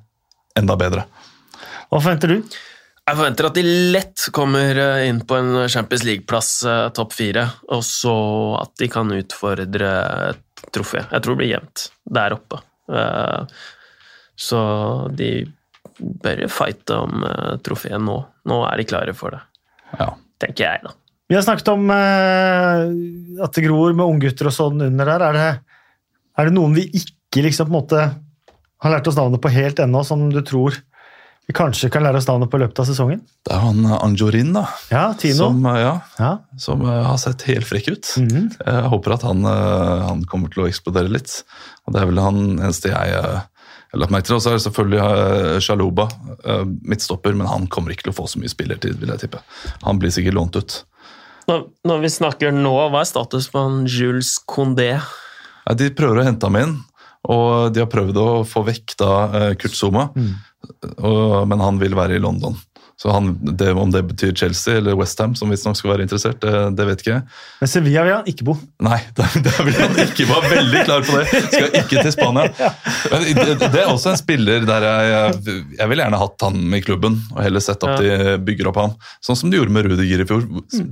enda 0.57 0.77
bedre. 0.79 1.05
Hva 1.91 1.99
forventer 1.99 2.31
du? 2.31 2.59
Jeg 3.11 3.17
forventer 3.19 3.43
at 3.49 3.57
de 3.59 3.61
lett 3.91 4.21
kommer 4.31 4.77
eh, 4.79 5.01
inn 5.09 5.17
på 5.27 5.35
en 5.35 5.49
Champions 5.67 6.05
League-plass, 6.07 6.51
eh, 6.63 6.85
topp 6.95 7.11
fire, 7.11 7.41
og 7.75 7.81
så 7.83 8.13
at 8.61 8.71
de 8.79 8.87
kan 8.93 9.09
utfordre 9.11 9.89
et 10.29 10.61
trofé. 10.71 11.01
Jeg 11.11 11.19
tror 11.25 11.35
det 11.35 11.39
blir 11.41 11.49
jevnt 11.51 11.83
der 12.19 12.35
oppe. 12.37 12.61
Eh, 12.87 13.57
Så 14.41 14.61
de 15.13 15.27
bør 16.23 16.45
fighte 16.49 16.95
om 17.03 17.25
trofeet 17.61 17.99
nå. 18.01 18.15
Nå 18.47 18.61
er 18.65 18.79
de 18.79 18.85
klare 18.89 19.13
for 19.13 19.35
det, 19.35 19.41
Ja. 19.99 20.07
tenker 20.39 20.63
jeg, 20.65 20.79
da. 20.87 20.93
Vi 21.29 21.35
har 21.35 21.43
snakket 21.43 21.67
om 21.73 21.91
at 21.91 23.51
det 23.53 23.65
gror 23.67 23.93
med 23.93 24.07
unggutter 24.07 24.47
og 24.49 24.55
sånn 24.55 24.81
under 24.87 25.05
der. 25.05 25.21
Er 25.27 25.33
det, 25.33 25.59
er 26.39 26.45
det 26.45 26.53
noen 26.55 26.73
vi 26.73 26.87
ikke 26.89 27.43
liksom 27.43 27.67
på 27.67 27.75
en 27.75 27.79
måte 27.81 28.01
har 28.81 28.95
lært 28.95 29.07
oss 29.11 29.19
navnet 29.19 29.41
på 29.43 29.51
helt 29.51 29.83
ennå, 29.83 30.01
som 30.03 30.29
du 30.31 30.41
tror 30.41 30.79
vi 31.47 31.53
kanskje 31.57 31.89
kan 31.91 32.03
lære 32.05 32.19
oss 32.21 32.27
navnet 32.29 32.51
på 32.51 32.59
løpet 32.61 32.79
av 32.83 32.87
sesongen? 32.87 33.21
Det 33.45 33.53
er 33.55 33.63
han 33.63 33.79
eh, 33.85 33.97
Anjorin, 34.05 34.53
da. 34.55 34.65
Ja, 34.91 35.05
Tino. 35.19 35.37
Som, 35.49 35.65
eh, 35.65 35.79
ja, 35.81 35.93
Ja. 36.19 36.31
som 36.61 36.81
eh, 36.85 36.99
har 37.07 37.17
sett 37.19 37.41
helt 37.49 37.67
frekk 37.67 37.89
ut. 37.91 38.11
Mhm. 38.21 38.51
Jeg 38.59 38.91
håper 38.93 39.15
at 39.17 39.25
han, 39.27 39.43
han 39.43 40.21
kommer 40.29 40.51
til 40.53 40.63
å 40.63 40.69
eksplodere 40.69 41.11
litt. 41.11 41.41
Og 41.87 41.93
Det 41.95 42.01
er 42.01 42.11
vel 42.11 42.21
han 42.23 42.41
eneste 42.59 42.91
jeg 42.93 43.15
har 43.17 43.47
lagt 43.99 44.13
merke 44.13 44.29
til. 44.29 44.37
Og 44.37 44.43
så 44.45 44.53
er 44.53 44.59
det 44.59 44.65
selvfølgelig 44.67 45.65
Sjaloba, 45.65 46.05
midtstopper, 46.87 47.35
men 47.35 47.49
han 47.51 47.67
kommer 47.67 47.91
ikke 47.91 48.07
til 48.07 48.13
å 48.13 48.19
få 48.21 48.29
så 48.31 48.39
mye 48.39 48.51
spillertid, 48.53 48.95
vil 49.01 49.11
jeg 49.11 49.25
tippe. 49.25 49.41
Han 49.83 49.99
blir 49.99 50.13
sikkert 50.13 50.37
lånt 50.37 50.55
ut. 50.55 50.77
Når, 51.49 51.65
når 51.89 51.99
vi 52.05 52.11
snakker 52.13 52.53
nå, 52.55 52.71
hva 52.93 53.01
er 53.01 53.09
status 53.09 53.49
på 53.51 53.59
han 53.65 53.81
Jules 53.89 54.37
Condé? 54.47 54.93
Ja, 55.65 55.73
de 55.77 55.89
prøver 55.97 56.21
å 56.21 56.25
hente 56.29 56.47
ham 56.47 56.55
inn, 56.61 56.77
og 57.29 57.73
de 57.73 57.83
har 57.83 57.91
prøvd 57.91 58.17
å 58.17 58.29
få 58.47 58.63
vekk 58.65 58.95
da 59.01 59.11
eh, 59.37 59.51
Kurt 59.61 59.77
Zuma, 59.77 60.07
og, 60.97 61.47
men 61.49 61.61
han 61.61 61.79
vil 61.81 61.97
være 61.97 62.17
i 62.17 62.23
London. 62.23 62.57
Så 63.01 63.09
han, 63.09 63.31
det, 63.57 63.71
Om 63.73 63.89
det 63.89 64.03
betyr 64.11 64.33
Chelsea 64.37 64.75
eller 64.77 64.93
Westham, 64.99 65.31
som 65.35 65.49
visstnok 65.49 65.73
skal 65.79 65.95
være 65.95 66.03
interessert, 66.05 66.37
det, 66.43 66.51
det 66.77 66.85
vet 66.85 66.99
ikke 67.01 67.13
jeg. 67.15 67.23
Men 67.61 67.69
Sevilla 67.71 68.03
vil 68.05 68.13
han 68.13 68.27
ikke 68.29 68.45
bo. 68.45 68.53
Nei, 68.85 68.99
der, 69.17 69.37
der 69.47 69.57
vil 69.65 69.79
han 69.79 69.95
ikke 70.03 70.27
være 70.29 70.51
veldig 70.51 70.83
klar 70.85 71.07
på 71.07 71.15
det. 71.17 71.41
Skal 71.47 71.77
ikke 71.81 72.03
til 72.05 72.13
Spania. 72.13 72.45
Men 73.11 73.25
det, 73.39 73.55
det 73.63 73.81
er 73.81 73.89
også 73.89 74.11
en 74.13 74.19
spiller 74.21 74.67
der 74.69 74.85
jeg, 74.85 75.33
jeg 75.79 75.89
ville 75.89 76.05
gjerne 76.05 76.19
hatt 76.21 76.45
han 76.45 76.77
i 76.77 76.81
klubben, 76.85 77.17
og 77.33 77.41
heller 77.41 77.63
sett 77.65 77.87
at 77.89 78.03
de 78.05 78.35
bygger 78.45 78.69
opp 78.69 78.77
han. 78.83 78.93
Sånn 79.25 79.39
som 79.39 79.49
de 79.49 79.57
gjorde 79.57 79.73
med 79.73 79.89
Rudiger 79.89 80.21
i 80.21 80.29
fjor. 80.29 80.45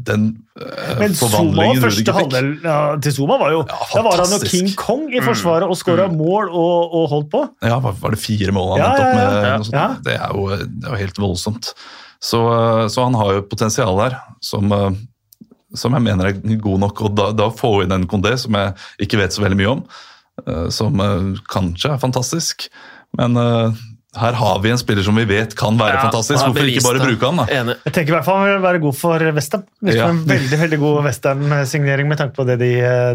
Den 0.10 0.26
eh, 0.58 0.98
Men 1.04 1.14
Zuma, 1.14 1.30
forvandlingen 1.30 1.86
første 1.86 2.02
Rudiger 2.02 2.18
fikk. 2.18 2.24
halvdel 2.24 2.50
ja, 2.66 2.80
til 3.06 3.16
Zuma 3.20 3.38
var 3.44 3.54
jo 3.54 3.62
Ja, 3.70 3.80
Da 3.94 4.06
var 4.10 4.24
han 4.24 4.34
jo. 4.34 4.42
King 4.50 4.74
Kong 4.82 5.06
i 5.14 5.22
forsvaret 5.30 5.70
og 5.70 5.78
skåra 5.78 6.10
mål 6.10 6.50
og, 6.50 6.98
og 7.04 7.08
holdt 7.14 7.30
på. 7.38 7.46
Ja, 7.70 7.78
var 7.86 8.18
det 8.18 8.22
fire 8.26 8.56
mål 8.56 8.74
han 8.74 8.82
Ja, 8.82 8.90
endte 8.90 9.06
opp 9.06 9.16
med? 9.22 9.40
ja. 9.46 9.56
noe 9.62 9.70
sånt? 9.70 9.78
Ja. 9.78 9.88
Det, 10.10 10.18
er 10.18 10.34
jo, 10.34 10.50
det 10.66 10.90
er 10.90 10.96
jo 10.98 11.02
helt 11.06 11.26
voldsomt. 11.30 11.74
Så, 12.20 12.40
så 12.92 13.06
han 13.08 13.16
har 13.16 13.34
jo 13.34 13.44
et 13.44 13.52
potensial 13.52 13.96
der 14.02 14.18
som, 14.44 14.72
eh, 14.76 14.98
som 15.78 15.96
jeg 15.96 16.06
mener 16.06 16.32
er 16.32 16.58
god 16.60 16.84
nok. 16.84 17.04
Og 17.08 17.16
da, 17.16 17.30
da 17.36 17.50
få 17.56 17.80
inn 17.86 17.96
en 17.96 18.08
Condé 18.12 18.36
som 18.42 18.58
jeg 18.60 18.76
ikke 19.08 19.22
vet 19.22 19.36
så 19.36 19.46
veldig 19.46 19.60
mye 19.62 19.76
om, 19.78 19.86
eh, 20.46 20.68
som 20.76 21.00
eh, 21.06 21.30
kanskje 21.52 21.94
er 21.96 22.04
fantastisk, 22.04 22.68
men 23.18 23.40
eh, 23.40 23.80
her 24.18 24.34
har 24.34 24.62
vi 24.64 24.72
en 24.74 24.80
spiller 24.82 25.06
som 25.06 25.18
vi 25.20 25.26
vet 25.30 25.54
kan 25.58 25.76
være 25.78 25.94
Ja, 25.94 26.06
fantastisk. 26.08 26.42
Hvorfor 26.42 26.70
ikke 26.72 26.82
bare 26.82 27.02
bruke 27.04 27.28
han, 27.30 27.42
da? 27.44 27.46
Enig. 27.60 27.76
Jeg 27.86 27.94
tenker 27.94 28.14
i 28.14 28.16
hvert 28.16 28.26
fall 28.26 28.40
han 28.42 28.48
vil 28.50 28.64
være 28.64 28.82
god 28.82 28.98
for 28.98 29.26
Westham. 29.38 29.66
Ja. 29.86 30.08
En 30.10 30.24
veldig 30.28 30.60
veldig 30.64 30.80
god 30.82 31.04
Westham-signering 31.06 32.10
med 32.10 32.18
tanke 32.22 32.34
på 32.40 32.46
det 32.50 32.58
de, 32.64 32.72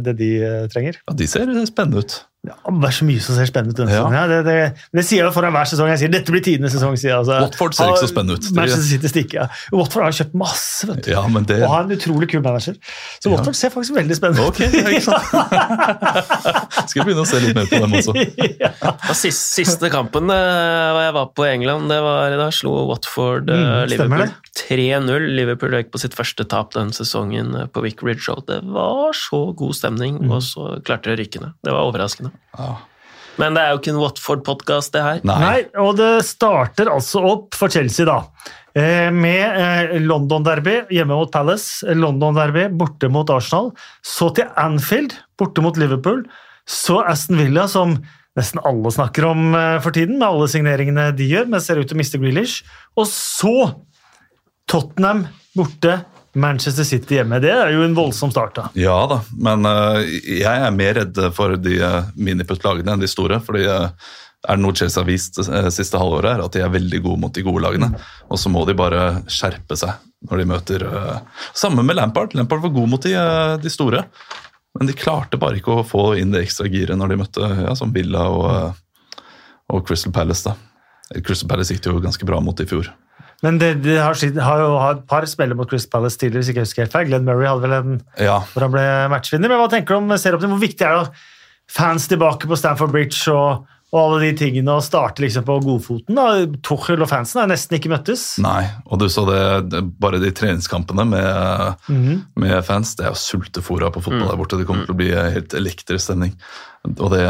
det 0.07 0.15
de 0.21 0.31
eh, 0.47 0.61
trenger. 0.71 1.01
Ja, 1.03 1.17
de 1.19 1.29
ser 1.31 1.51
spennende 1.67 2.05
ut. 2.05 2.17
Ja, 2.45 2.55
det 2.69 2.89
er 2.91 2.93
så 2.93 3.07
mye 3.09 3.21
som 3.25 3.37
ser 3.39 3.47
spennende 3.49 3.73
ut. 3.73 3.79
denne 3.79 3.91
Ja. 3.95 4.03
sesongen. 4.05 4.29
Det, 4.29 4.39
det, 4.45 4.57
det 4.93 5.05
sier 5.09 5.25
jeg 5.25 5.33
foran 5.33 5.53
hver 5.57 5.65
sesong. 5.71 5.89
Jeg 5.89 5.99
sier 6.03 6.11
dette 6.13 6.33
blir 6.35 6.43
tidenes 6.45 6.75
sesong. 6.77 6.97
Sier 7.01 7.11
jeg, 7.15 7.19
altså. 7.23 7.39
Watford 7.41 7.73
ser 7.79 7.89
ikke 7.89 8.03
så 8.05 8.09
spennende 8.11 8.37
ut. 8.37 8.49
Manchester 8.59 8.85
City 8.91 9.09
stikker, 9.09 9.39
ja. 9.47 9.47
Watford 9.73 10.05
har 10.05 10.13
kjøpt 10.19 10.35
masse, 10.37 10.89
vet 10.91 11.01
du. 11.07 11.11
Ja, 11.15 11.23
men 11.33 11.47
det 11.49 11.63
Og 11.65 11.71
har 11.73 11.87
en 11.89 11.95
utrolig 11.97 12.29
kul 12.35 12.43
manager. 12.45 12.77
Så 13.23 13.31
Ja. 13.31 13.37
Watford 13.39 13.57
ser 13.57 13.73
faktisk 13.73 13.97
veldig 13.97 14.17
spennende 14.19 14.45
ut. 14.45 14.49
Ok, 14.53 14.61
ja, 14.61 14.93
ikke 14.93 15.07
sant? 15.09 15.25
Skal 16.93 17.07
begynne 17.09 17.25
å 17.25 17.29
se 17.29 17.41
litt 17.41 17.57
mer 17.57 17.67
på 17.71 17.81
dem 17.81 17.97
også. 17.97 18.13
ja. 18.61 18.71
Siste, 19.15 19.65
siste 19.65 19.91
kampen 19.95 20.29
da 20.29 20.37
jeg 21.07 21.15
var 21.17 21.31
på 21.37 21.47
England, 21.49 21.89
det 21.93 22.01
var, 22.05 22.37
da 22.39 22.51
slo 22.55 22.75
Watford 22.91 23.49
eh, 23.49 23.63
Mm, 23.65 23.89
Liverpool 23.89 24.29
3-0. 24.61 25.27
Liverpool 25.39 25.79
gikk 25.79 25.91
på 25.95 26.01
sitt 26.03 26.15
første 26.17 26.45
tap 26.51 26.75
den 26.77 26.93
sesongen 26.95 27.55
på 27.73 27.81
på 27.85 28.07
Ridge 28.09 28.29
Road. 28.29 28.45
Det 28.49 28.61
var 28.69 29.13
så 29.17 29.41
god 29.57 29.75
stemning, 29.77 30.21
Mm. 30.21 30.31
og 30.37 30.43
så 30.45 30.81
klarte 30.85 31.09
de 31.09 31.17
å 31.17 31.19
rykke 31.21 31.41
ned. 31.43 31.53
Det 31.65 31.73
var 31.73 31.89
overraskende. 31.89 32.31
Ja. 32.59 32.73
Men 33.41 33.57
det 33.57 33.63
er 33.65 33.73
jo 33.73 33.81
ikke 33.81 33.91
en 33.95 34.03
Watford-podkast, 34.03 34.93
det 34.95 35.03
her. 35.03 35.23
Nei. 35.27 35.39
Nei, 35.43 35.57
og 35.83 35.97
det 35.99 36.11
starter 36.29 36.91
altså 36.93 37.23
opp 37.27 37.57
for 37.59 37.73
Chelsea, 37.73 38.07
da. 38.07 38.21
Eh, 38.79 39.09
Med 39.15 39.59
eh, 39.59 39.95
London-derby 40.03 40.77
hjemme 40.95 41.19
mot 41.19 41.33
Palace, 41.35 41.83
London-derby 41.99 42.69
borte 42.79 43.11
mot 43.11 43.31
Arsenal. 43.35 43.73
Så 44.07 44.31
til 44.39 44.47
Anfield, 44.61 45.17
borte 45.39 45.65
mot 45.67 45.79
Liverpool. 45.79 46.23
Så 46.67 47.01
Aston 47.03 47.41
Villa, 47.43 47.67
som 47.71 47.97
nesten 48.39 48.63
alle 48.67 48.91
snakker 48.95 49.27
om 49.33 49.51
eh, 49.55 49.81
for 49.83 49.95
tiden, 49.95 50.21
med 50.21 50.29
alle 50.29 50.49
signeringene 50.51 51.11
de 51.19 51.27
gjør, 51.35 51.51
men 51.51 51.63
ser 51.63 51.83
ut 51.83 51.91
til 51.91 51.99
å 51.99 52.03
miste 52.03 52.23
Grealish. 52.23 52.63
Og 52.95 53.11
så 53.11 53.55
Tottenham 54.71 55.27
borte, 55.59 56.01
Manchester 56.35 56.87
City 56.87 57.19
hjemme. 57.19 57.41
Det 57.43 57.53
er 57.53 57.73
jo 57.75 57.85
en 57.87 57.97
voldsom 57.97 58.33
start, 58.35 58.57
da. 58.59 58.67
Ja 58.79 58.99
da, 59.11 59.21
men 59.39 59.67
uh, 59.69 60.03
jeg 60.03 60.45
er 60.51 60.75
mer 60.75 60.99
redd 61.01 61.21
for 61.37 61.57
de 61.61 61.79
uh, 61.83 62.13
miniputt-lagene 62.19 62.97
enn 62.97 63.05
de 63.05 63.11
store. 63.11 63.41
fordi 63.45 63.67
uh, 63.71 63.91
er 64.45 64.59
det 64.59 64.65
noe 64.65 64.77
Chelsea 64.77 65.01
har 65.01 65.09
vist 65.09 65.39
uh, 65.41 65.71
siste 65.73 66.01
halvåret, 66.01 66.35
er 66.35 66.45
at 66.45 66.57
de 66.57 66.65
er 66.65 66.73
veldig 66.75 67.01
gode 67.05 67.23
mot 67.23 67.35
de 67.35 67.45
gode 67.47 67.63
lagene. 67.65 67.93
Og 68.29 68.41
så 68.41 68.53
må 68.53 68.65
de 68.69 68.77
bare 68.79 69.23
skjerpe 69.31 69.79
seg 69.79 69.95
når 70.25 70.41
de 70.41 70.49
møter 70.49 70.85
Samme 71.53 71.85
med 71.85 71.99
Lampard. 71.99 72.35
Lampard 72.35 72.63
var 72.65 72.73
god 72.73 72.89
mot 72.89 73.03
de, 73.05 73.13
eh, 73.13 73.57
de 73.61 73.71
store. 73.73 74.07
Men 74.79 74.89
de 74.91 74.97
klarte 74.99 75.39
bare 75.39 75.61
ikke 75.61 75.79
å 75.79 75.87
få 75.87 76.15
inn 76.19 76.33
det 76.35 76.43
ekstra 76.45 76.67
giret 76.71 76.99
når 76.99 77.13
de 77.13 77.19
møtte 77.21 77.51
ja, 77.61 77.75
som 77.79 77.93
Villa 77.95 78.27
og, 78.33 78.47
eh, 78.51 79.23
og 79.71 79.87
Crystal 79.87 80.15
Palace. 80.15 80.51
da. 80.51 81.21
Crystal 81.23 81.49
Palace 81.49 81.75
gikk 81.77 81.87
jo 81.87 82.01
ganske 82.03 82.27
bra 82.27 82.41
mot 82.43 82.59
i 82.61 82.67
fjor. 82.67 82.91
Men 83.45 83.59
det, 83.61 83.69
det 83.85 83.99
har, 84.01 84.17
skitt- 84.17 84.41
har 84.41 84.63
jo 84.63 84.73
hatt 84.81 85.03
et 85.03 85.07
par 85.11 85.27
spillere 85.29 85.59
mot 85.59 85.69
Chris 85.69 85.85
Palace 85.93 86.17
tidligere, 86.17 86.41
hvis 86.43 86.51
ikke 86.55 86.63
jeg 86.63 86.69
husker 86.71 86.87
helt 86.87 86.95
feil. 86.97 87.11
Glenn 87.13 87.27
Murray 87.29 87.51
hadde 87.51 87.67
vel 87.67 87.77
en 87.77 87.95
Ja, 88.25 88.39
hvor 88.55 88.65
han 88.65 88.73
ble 88.73 88.85
matchvinner. 89.13 89.53
Men 89.53 89.61
hva 89.61 89.69
tenker 89.73 89.95
du 89.95 90.01
om 90.01 90.17
ser 90.19 90.35
opp 90.39 90.41
til 90.45 90.53
hvor 90.55 90.63
viktig 90.65 90.87
er 90.89 90.97
det 90.97 91.05
å 91.05 91.15
fans 91.75 92.09
tilbake 92.11 92.49
på 92.49 92.57
Stamford 92.61 92.93
Bridge 92.93 93.33
og, 93.33 93.67
og 93.95 93.99
alle 94.01 94.19
de 94.25 94.31
tingene, 94.41 94.73
og 94.75 94.83
starte 94.85 95.23
liksom 95.25 95.45
på 95.47 95.59
godfoten? 95.65 96.17
da? 96.19 96.25
Tuchel 96.67 97.05
og 97.05 97.09
fansen 97.13 97.41
har 97.43 97.49
nesten 97.53 97.77
ikke 97.79 97.93
møttes. 97.93 98.25
Nei, 98.45 98.65
og 98.89 99.01
du 99.01 99.07
så 99.13 99.25
det, 99.29 99.39
det 99.73 99.85
bare 100.03 100.19
de 100.25 100.33
treningskampene 100.35 101.05
med, 101.13 101.87
med 102.41 102.57
fans. 102.67 102.97
Det 102.99 103.07
er 103.07 103.13
jo 103.15 103.21
sultefora 103.23 103.93
på 103.95 104.03
fotball 104.05 104.29
der 104.33 104.41
borte. 104.41 104.59
Det 104.61 104.67
kommer 104.69 104.89
til 104.89 104.97
å 104.97 105.01
bli 105.05 105.13
helt 105.15 105.55
elektrisk 105.61 106.09
stemning. 106.09 106.35
Og 106.99 107.13
det 107.15 107.23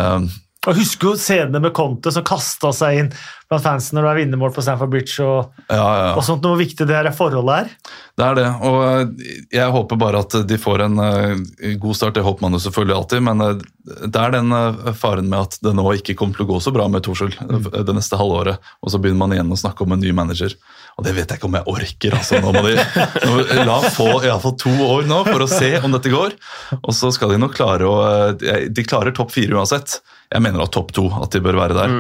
Og 0.65 0.79
Husker 0.79 1.13
jo 1.13 1.21
scenene 1.21 1.61
med 1.63 1.75
Conte 1.77 2.13
som 2.15 2.25
kasta 2.27 2.73
seg 2.75 3.01
inn 3.03 3.11
blant 3.51 3.65
fansen 3.65 3.99
når 3.99 4.07
det 4.07 4.11
er 4.11 4.19
vinnermål 4.23 4.53
på 4.55 4.65
Stamford 4.65 4.93
Bridge. 4.93 5.17
og, 5.23 5.53
Ja, 5.69 5.77
ja. 5.77 6.15
og 6.17 6.25
sånt, 6.25 6.45
Hvor 6.45 6.57
viktig 6.59 6.87
det 6.89 6.97
her 6.97 7.11
forholdet 7.13 7.55
er. 7.55 7.73
Det 8.17 8.25
er 8.25 8.39
det. 8.39 8.47
Og 8.65 8.79
eh, 8.85 9.35
jeg 9.53 9.75
håper 9.75 10.01
bare 10.01 10.23
at 10.25 10.37
de 10.49 10.59
får 10.59 10.87
en 10.87 10.99
eh, 11.05 11.75
god 11.81 11.99
start. 11.99 12.15
Det 12.15 12.25
håper 12.25 12.47
man 12.47 12.57
jo 12.57 12.63
selvfølgelig 12.65 12.97
alltid, 12.97 13.25
men 13.29 13.45
eh, 13.45 13.65
det 14.07 14.21
er 14.21 14.33
den 14.33 14.55
faren 14.97 15.29
med 15.29 15.51
at 15.51 15.59
det 15.61 15.75
nå 15.77 15.85
ikke 15.99 16.17
kommer 16.19 16.39
til 16.39 16.47
å 16.47 16.55
gå 16.55 16.61
så 16.65 16.73
bra 16.75 16.89
med 16.89 17.05
Torskjell 17.05 17.35
mm. 17.37 17.69
det 17.85 17.97
neste 17.97 18.17
halvåret, 18.17 18.63
og 18.81 18.93
så 18.93 19.01
begynner 19.01 19.21
man 19.27 19.37
igjen 19.37 19.53
å 19.53 19.61
snakke 19.61 19.85
om 19.85 19.93
en 19.93 20.01
ny 20.01 20.15
manager. 20.17 20.57
Og 20.95 21.07
det 21.07 21.15
vet 21.17 21.27
jeg 21.27 21.41
ikke 21.41 21.49
om 21.49 21.57
jeg 21.59 21.69
orker. 21.73 22.17
altså. 22.19 22.41
Nå 22.43 22.53
må 22.55 22.63
de 22.67 22.75
nå, 22.79 23.65
la 23.67 23.79
få 23.95 24.09
iallfall 24.23 24.57
to 24.61 24.75
år 24.87 25.09
nå 25.11 25.21
for 25.27 25.45
å 25.45 25.51
se 25.51 25.73
om 25.81 25.95
dette 25.95 26.13
går. 26.13 26.37
Og 26.81 26.95
så 26.95 27.11
skal 27.15 27.35
de 27.35 27.41
nok 27.43 27.57
klare 27.57 27.89
å 27.89 27.97
eh, 28.31 28.69
De 28.71 28.87
klarer 28.87 29.15
topp 29.17 29.35
fire 29.35 29.59
uansett. 29.59 29.99
Jeg 30.31 30.43
mener 30.43 30.65
at 30.65 30.73
topp 30.75 30.95
to, 30.97 31.09
at 31.23 31.35
de 31.35 31.43
bør 31.43 31.59
være 31.61 31.77
der. 31.79 31.93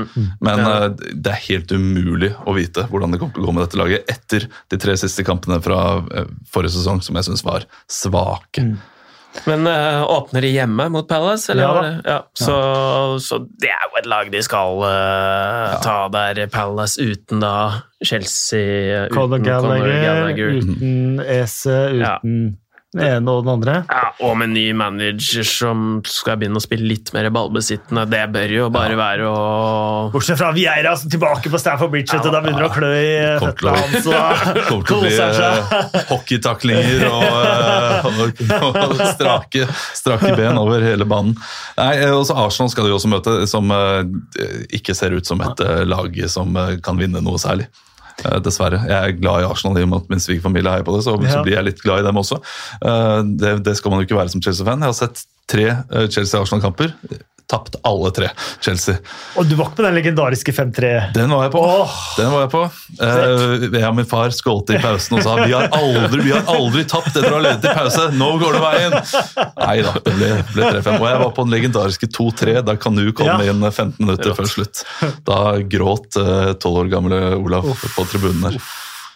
Men 0.42 0.62
ja. 0.62 0.78
det 0.94 1.34
er 1.34 1.44
helt 1.48 1.74
umulig 1.74 2.32
å 2.46 2.54
vite 2.56 2.86
hvordan 2.90 3.14
det 3.14 3.20
kommer 3.22 3.36
til 3.36 3.44
å 3.44 3.50
gå 3.50 3.54
med 3.54 3.66
dette 3.66 3.78
laget 3.78 4.10
etter 4.10 4.48
de 4.72 4.80
tre 4.80 4.96
siste 4.98 5.26
kampene 5.26 5.60
fra 5.64 5.84
eh, 6.14 6.34
forrige 6.50 6.78
sesong, 6.78 7.02
som 7.04 7.18
jeg 7.18 7.30
syns 7.30 7.46
var 7.46 7.66
svake. 7.90 8.68
Men 9.46 9.66
uh, 9.66 10.04
åpner 10.10 10.40
de 10.46 10.50
hjemme 10.54 10.88
mot 10.94 11.08
Palace? 11.08 11.52
Eller? 11.52 11.62
Ja 11.64 11.72
da. 11.74 12.10
ja. 12.10 12.18
Så, 12.38 12.56
så 13.20 13.38
det 13.60 13.70
er 13.74 13.86
jo 13.88 13.98
et 14.00 14.06
lag 14.10 14.30
de 14.32 14.42
skal 14.46 14.84
eh, 14.88 15.74
ta 15.84 15.96
der, 16.14 16.44
Palace, 16.54 17.02
uten 17.02 17.42
da 17.42 17.54
Chelsea 18.04 19.04
uten 19.08 19.14
Conor 19.16 19.42
Gallagher, 19.44 19.96
Gallagher. 20.04 20.54
uten 20.60 21.20
Ese, 21.24 21.78
Ja. 21.98 22.18
Den 22.94 23.02
ene 23.04 23.32
og 23.32 23.44
den 23.44 23.52
andre. 23.56 23.74
Ja, 23.90 24.10
og 24.26 24.36
med 24.38 24.52
ny 24.54 24.68
manager 24.76 25.46
som 25.48 26.00
skal 26.06 26.38
begynne 26.40 26.60
å 26.60 26.64
spille 26.64 26.86
litt 26.86 27.10
mer 27.14 27.26
ballbesittende. 27.34 28.06
Det 28.10 28.22
bør 28.34 28.54
jo 28.54 28.68
bare 28.74 28.98
være 28.98 29.28
å 29.28 29.40
Bortsett 30.14 30.38
fra 30.38 30.52
Vieira 30.54 30.94
som 30.98 31.10
tilbake 31.10 31.50
på 31.50 31.58
Stanford 31.60 31.90
Bridge. 31.90 32.14
ja, 32.14 32.22
du, 32.22 32.30
Da 32.30 32.42
begynner 32.44 32.64
det 32.64 32.70
å 32.70 32.74
klø 32.74 32.90
i 32.94 33.14
føttene 33.42 33.74
hans. 33.80 34.08
kommer 34.68 34.86
til 34.86 34.96
å 34.96 35.00
bli 35.02 36.04
hockeytaklinger 36.10 37.06
og, 37.08 37.24
eh, 37.24 38.08
og, 38.60 38.78
og 38.84 39.02
strake, 39.14 39.66
strake 39.96 40.34
ben 40.38 40.60
over 40.60 40.84
hele 40.84 41.08
banen. 41.08 41.34
Nei, 41.78 41.90
eh, 42.04 42.14
også 42.14 42.36
Arsenal 42.44 42.70
skal 42.72 42.88
de 42.88 42.94
også 42.94 43.10
møte, 43.10 43.36
som 43.50 43.72
eh, 43.74 44.04
ikke 44.78 44.96
ser 44.96 45.16
ut 45.16 45.26
som 45.26 45.42
et 45.44 45.64
lag 45.88 46.22
som 46.30 46.54
kan 46.84 47.00
vinne 47.00 47.22
noe 47.24 47.40
særlig. 47.42 47.68
Eh, 48.22 48.38
Dessverre. 48.44 48.78
Jeg 48.86 48.94
er 48.94 49.16
glad 49.18 49.42
i 49.42 49.48
Arsenal, 49.50 49.78
i 49.80 49.82
og 49.82 49.90
med 49.90 50.02
at 50.04 50.10
min 50.14 50.22
svigerfamilie 50.22 50.70
heier 50.70 50.86
på 50.86 50.94
det. 50.96 51.02
Så, 51.04 51.16
Ja. 51.24 51.32
så 51.32 51.42
blir 51.42 51.56
jeg 51.58 51.64
litt 51.64 51.82
glad 51.82 52.00
i 52.04 52.06
dem 52.06 52.16
også. 52.22 52.38
Uh, 52.84 53.22
Det, 53.26 53.64
det 53.66 53.76
skal 53.76 53.90
man 53.90 54.00
jo 54.00 54.06
ikke 54.06 54.20
være 54.20 54.30
som 54.30 54.42
Chelsea-fan. 54.44 54.78
Jeg 54.84 54.92
har 54.92 54.98
sett 55.00 55.24
tre 55.50 55.66
eh, 55.66 56.06
Chelsea-Arsenal-kamper. 56.08 56.94
Tapt 57.50 57.76
alle 57.84 58.08
tre, 58.16 58.30
Chelsea. 58.64 58.96
Og 59.36 59.44
du 59.44 59.52
var 59.58 59.68
ikke 59.68 59.76
på 59.82 59.84
den 59.84 59.96
legendariske 59.98 60.52
5-3? 60.56 60.92
Den 61.12 61.28
var 61.28 61.42
jeg 61.44 61.52
på. 61.52 61.60
Oh. 61.60 61.96
Den 62.16 62.30
var 62.32 62.46
jeg 62.46 62.50
på. 62.54 62.62
Uh, 62.96 63.66
jeg 63.68 63.84
og 63.84 63.98
min 63.98 64.08
far 64.08 64.32
skålte 64.32 64.78
i 64.78 64.80
pausen 64.80 65.18
og 65.18 65.26
sa 65.26 65.34
vi 65.42 65.52
har 65.52 65.68
aldri, 65.76 66.22
vi 66.24 66.32
har 66.32 66.48
aldri 66.48 66.86
tapt 66.88 67.10
etter 67.12 67.28
å 67.28 67.34
ha 67.36 67.42
ledet 67.44 67.68
i 67.68 67.74
pause. 67.76 68.06
Nå 68.16 68.30
går 68.40 68.56
det 68.56 68.62
veien! 68.64 68.96
Nei 69.60 69.76
da, 69.84 69.92
det 70.06 70.14
ble, 70.16 70.30
ble 70.54 70.70
3-5. 70.78 70.96
Og 70.96 71.06
jeg 71.10 71.20
var 71.26 71.34
på 71.36 71.44
den 71.44 71.54
legendariske 71.58 72.08
2-3, 72.16 72.56
da 72.64 72.78
Kanu 72.80 73.04
kom 73.12 73.28
Ja. 73.28 73.36
inn 73.52 73.60
15 73.68 74.00
minutter 74.00 74.32
før 74.38 74.48
slutt. 74.48 74.84
Da 75.28 75.42
gråt 75.60 76.16
eh, 76.20 76.54
12 76.56 76.80
år 76.80 76.90
gamle 76.96 77.20
Olaf 77.36 77.84
på 77.98 78.08
tribunen 78.08 78.48
der. 78.48 78.58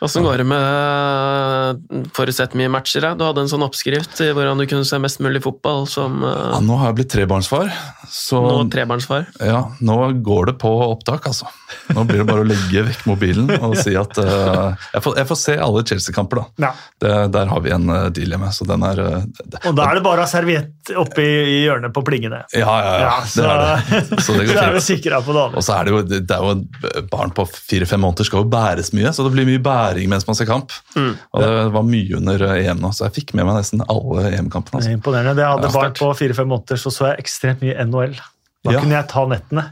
Åssen 0.00 0.22
går 0.22 0.38
det 0.38 0.44
med 0.46 2.10
forutsett 2.14 2.52
mye 2.58 2.70
matcher? 2.70 3.02
Da? 3.02 3.14
Du 3.18 3.24
hadde 3.26 3.42
en 3.42 3.50
sånn 3.50 3.64
oppskrift 3.66 4.20
i 4.22 4.28
hvordan 4.30 4.60
du 4.60 4.66
kunne 4.70 4.86
se 4.86 4.98
mest 5.02 5.18
mulig 5.24 5.42
fotball 5.42 5.88
som 5.90 6.20
Ja, 6.22 6.58
uh, 6.58 6.62
nå 6.62 6.76
har 6.78 6.92
jeg 6.92 6.98
blitt 7.00 7.10
trebarnsfar, 7.16 7.72
så 8.12 8.38
nå 8.44 8.60
trebarnsfar. 8.70 9.26
ja, 9.42 9.64
nå 9.82 9.96
går 10.22 10.52
det 10.52 10.54
på 10.62 10.70
opptak, 10.86 11.26
altså. 11.26 11.50
Nå 11.96 12.04
blir 12.06 12.22
det 12.22 12.28
bare 12.28 12.44
å 12.44 12.46
legge 12.46 12.84
vekk 12.86 13.02
mobilen 13.10 13.50
og 13.58 13.74
si 13.80 13.96
at 13.98 14.14
uh, 14.22 14.76
jeg, 14.94 15.02
får, 15.02 15.18
jeg 15.18 15.30
får 15.32 15.40
se 15.42 15.56
alle 15.66 15.82
Chelsea-kamper, 15.90 16.42
da. 16.42 16.68
Ja. 16.68 16.72
Det, 17.02 17.14
der 17.34 17.50
har 17.50 17.64
vi 17.66 17.74
en 17.74 17.90
uh, 17.90 18.06
deal 18.14 18.36
hjemme, 18.36 18.52
så 18.54 18.68
den 18.68 18.86
er 18.86 19.02
det, 19.02 19.62
Og 19.64 19.74
da 19.74 19.90
er 19.90 19.98
det 19.98 20.04
bare 20.06 20.22
å 20.22 20.28
ha 20.28 20.30
serviett 20.30 20.94
oppi 20.98 21.26
i 21.26 21.58
hjørnet 21.64 21.94
på 21.96 22.04
plingene. 22.06 22.44
Ja, 22.54 22.78
ja, 22.86 22.94
ja. 23.02 23.12
så, 23.26 23.42
det 23.42 23.50
er 23.50 23.64
det. 23.64 24.22
Så 24.22 24.38
det 24.38 24.46
så 24.46 24.54
går 24.54 24.62
er 24.62 24.78
fint. 24.78 24.88
sikra 24.92 25.22
på 25.26 25.34
det 25.34 25.44
Og 25.58 25.66
så 25.66 25.74
er 25.80 25.88
det 25.88 25.96
jo, 25.96 26.02
det 26.06 26.38
er 26.38 26.46
jo 26.46 27.04
barn 27.10 27.34
på 27.34 27.48
fire-fem 27.50 28.06
måneder 28.06 28.30
skal 28.30 28.44
jo 28.44 28.50
bæres 28.52 28.94
mye, 28.94 29.10
så 29.14 29.26
det 29.26 29.34
blir 29.34 29.48
mye 29.48 29.62
bæring 29.88 30.08
mens 30.08 30.26
man 30.28 30.36
ser 30.38 30.46
kamp. 30.46 30.72
Mm. 30.94 31.12
Og 31.32 31.42
det 31.42 31.52
var 31.72 31.82
mye 31.88 32.16
under 32.20 32.46
EM 32.54 32.80
nå, 32.80 32.92
så 32.94 33.08
jeg 33.08 33.16
fikk 33.22 33.34
med 33.34 33.46
meg 33.48 33.56
nesten 33.62 33.82
alle 33.88 34.28
EM-kampene. 34.32 34.80
Altså. 34.82 34.92
Imponerende. 34.96 35.34
Det 35.38 35.44
jeg 35.46 35.54
hadde 35.56 35.70
Ja, 35.72 35.78
barn 35.80 35.94
på 35.98 36.10
fire-fem 36.16 36.48
måneder, 36.48 36.76
så 36.80 36.92
så 36.92 37.10
jeg 37.12 37.24
ekstremt 37.24 37.60
mye 37.64 37.74
NHL. 37.86 38.18
Da 38.66 38.72
Ja. 38.74 38.80
kunne 38.82 38.90
jeg 38.96 39.06
ta 39.08 39.22
nettene. 39.30 39.62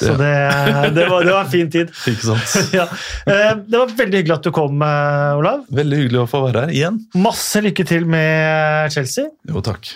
Så 0.00 0.14
det, 0.16 0.28
Det- 0.32 0.94
det, 0.96 1.08
var, 1.10 1.22
det 1.22 1.32
var 1.34 1.44
en 1.44 1.50
fin 1.50 1.68
tid. 1.70 1.90
Ikke 2.08 2.24
sant? 2.32 2.72
Ja. 2.78 2.86
Eh, 3.28 3.54
Det 3.68 3.76
var 3.78 3.86
veldig 3.92 4.22
hyggelig 4.22 4.34
at 4.38 4.42
du 4.48 4.50
kom, 4.50 4.80
eh, 4.82 5.36
Olav. 5.36 5.66
Veldig 5.70 5.98
hyggelig 6.00 6.22
å 6.24 6.28
få 6.30 6.40
være 6.46 6.64
her 6.64 6.72
igjen. 6.72 6.96
Masse 7.14 7.60
lykke 7.62 7.84
til 7.86 8.06
med 8.08 8.90
Chelsea. 8.90 9.28
Jo, 9.46 9.60
takk. 9.60 9.92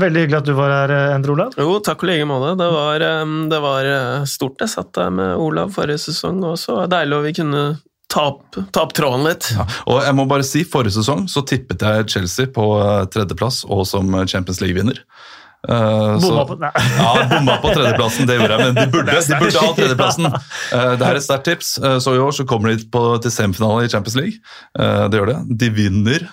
Veldig 0.00 0.24
hyggelig 0.24 0.38
at 0.40 0.48
du 0.48 0.54
var 0.58 0.72
her, 0.72 0.90
eh, 0.96 1.14
Endre 1.14 1.36
Olav. 1.36 1.52
Jo, 1.60 1.78
takk 1.84 2.02
og 2.02 2.08
like 2.08 2.24
måte. 2.26 2.56
Det 2.58 2.70
var, 2.72 2.98
det 3.52 3.60
var 3.68 4.26
stort. 4.26 4.56
Jeg 4.64 4.68
satt 4.72 4.92
der 4.96 5.10
med 5.10 5.36
Olav 5.36 5.70
forrige 5.76 6.00
sesong, 6.08 6.40
og 6.42 6.56
så 6.58 6.74
var 6.80 6.88
det 6.88 6.96
deilig 6.96 7.18
å 7.20 7.22
vi 7.28 7.32
kunne 7.36 7.62
ta 8.12 8.26
opp, 8.30 8.92
tråden 8.94 9.24
litt. 9.26 9.48
Ja. 9.56 9.64
Og 9.90 10.02
jeg 10.04 10.14
må 10.14 10.26
bare 10.30 10.44
si, 10.46 10.64
Forrige 10.64 10.94
sesong 10.98 11.24
så 11.30 11.42
tippet 11.46 11.82
jeg 11.82 12.08
Chelsea 12.12 12.46
på 12.52 12.66
eh, 12.82 13.06
tredjeplass 13.14 13.64
og 13.68 13.86
som 13.88 14.12
Champions 14.30 14.60
League-vinner. 14.62 15.00
Eh, 15.64 16.18
så- 16.20 16.28
Bomma 16.28 16.44
på 16.44 16.58
Ja, 17.00 17.12
bomma 17.30 17.56
på 17.62 17.72
tredjeplassen, 17.74 18.26
det 18.28 18.36
gjorde 18.38 18.58
jeg, 18.58 18.66
men 18.66 18.74
de 18.76 18.86
burde, 18.92 19.16
de 19.28 19.38
burde 19.40 19.62
ha 19.64 19.72
tredjeplassen. 19.78 20.28
Uh, 20.28 20.92
Det 21.00 21.08
er 21.08 21.16
et 21.20 21.24
sterkt 21.24 21.48
tips. 21.48 21.70
Uh, 21.80 21.96
Så 22.04 22.14
i 22.14 22.20
år 22.20 22.32
så 22.36 22.44
kommer 22.46 22.74
de 22.74 22.84
på, 22.84 23.04
til 23.24 23.32
semifinale 23.32 23.86
i 23.86 23.92
Champions 23.92 24.18
League. 24.20 24.38
Eh, 24.78 25.08
Det 25.08 25.18
gjør 25.22 25.32
det. 25.32 25.38
De 25.64 25.70
vinner 25.80 26.28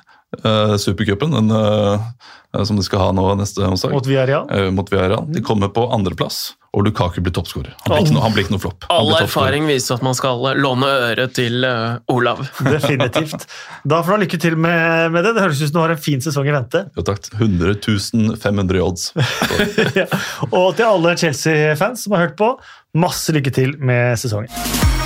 uh, 0.46 0.78
supercupen, 0.78 1.32
den, 1.32 1.52
eh, 1.52 2.63
som 2.63 2.76
de 2.76 2.84
skal 2.84 3.00
ha 3.00 3.12
nå 3.15 3.28
neste 3.39 3.63
onsdag. 3.67 3.94
Mot 3.96 4.08
Villarreal. 4.08 4.48
Uh, 4.52 4.72
mot 4.72 4.91
Villarreal. 4.91 5.26
De 5.34 5.44
kommer 5.46 5.72
på 5.74 5.84
andreplass, 5.94 6.54
og 6.76 6.86
Lukaku 6.88 7.22
blir 7.24 7.34
toppskårer. 7.36 7.74
Han, 7.84 7.94
blir 7.94 8.06
ikke 8.06 8.15
noe- 8.15 8.26
han 8.30 8.54
noe 8.56 8.63
flopp. 8.63 8.88
All 8.94 9.12
erfaring 9.20 9.67
viser 9.70 9.98
at 10.00 10.06
man 10.06 10.15
skal 10.17 10.44
låne 10.60 10.89
øret 11.12 11.36
til 11.38 11.65
uh, 11.67 12.00
Olav. 12.12 12.44
Definitivt. 12.76 13.48
Da 13.84 14.02
får 14.02 14.13
du 14.13 14.17
ha 14.17 14.22
lykke 14.26 14.41
til 14.48 14.58
med, 14.58 15.12
med 15.15 15.28
det. 15.28 15.36
Det 15.38 15.46
høres 15.48 15.62
ut 15.62 15.72
som 15.72 15.80
du 15.80 15.84
har 15.84 15.96
en 15.96 16.06
fin 16.10 16.24
sesong 16.24 16.48
i 16.48 16.56
vente. 16.56 16.86
Jo 16.98 17.06
takk. 17.08 17.32
100 17.38 18.38
500 18.41 18.86
odds. 18.86 19.12
Ja. 19.96 20.06
Og 20.52 20.76
til 20.78 20.86
alle 20.88 21.13
Chelsea-fans 21.20 22.06
som 22.06 22.15
har 22.15 22.28
hørt 22.28 22.38
på, 22.39 22.54
masse 22.98 23.34
lykke 23.36 23.52
til 23.56 23.76
med 23.82 24.15
sesongen. 24.22 25.01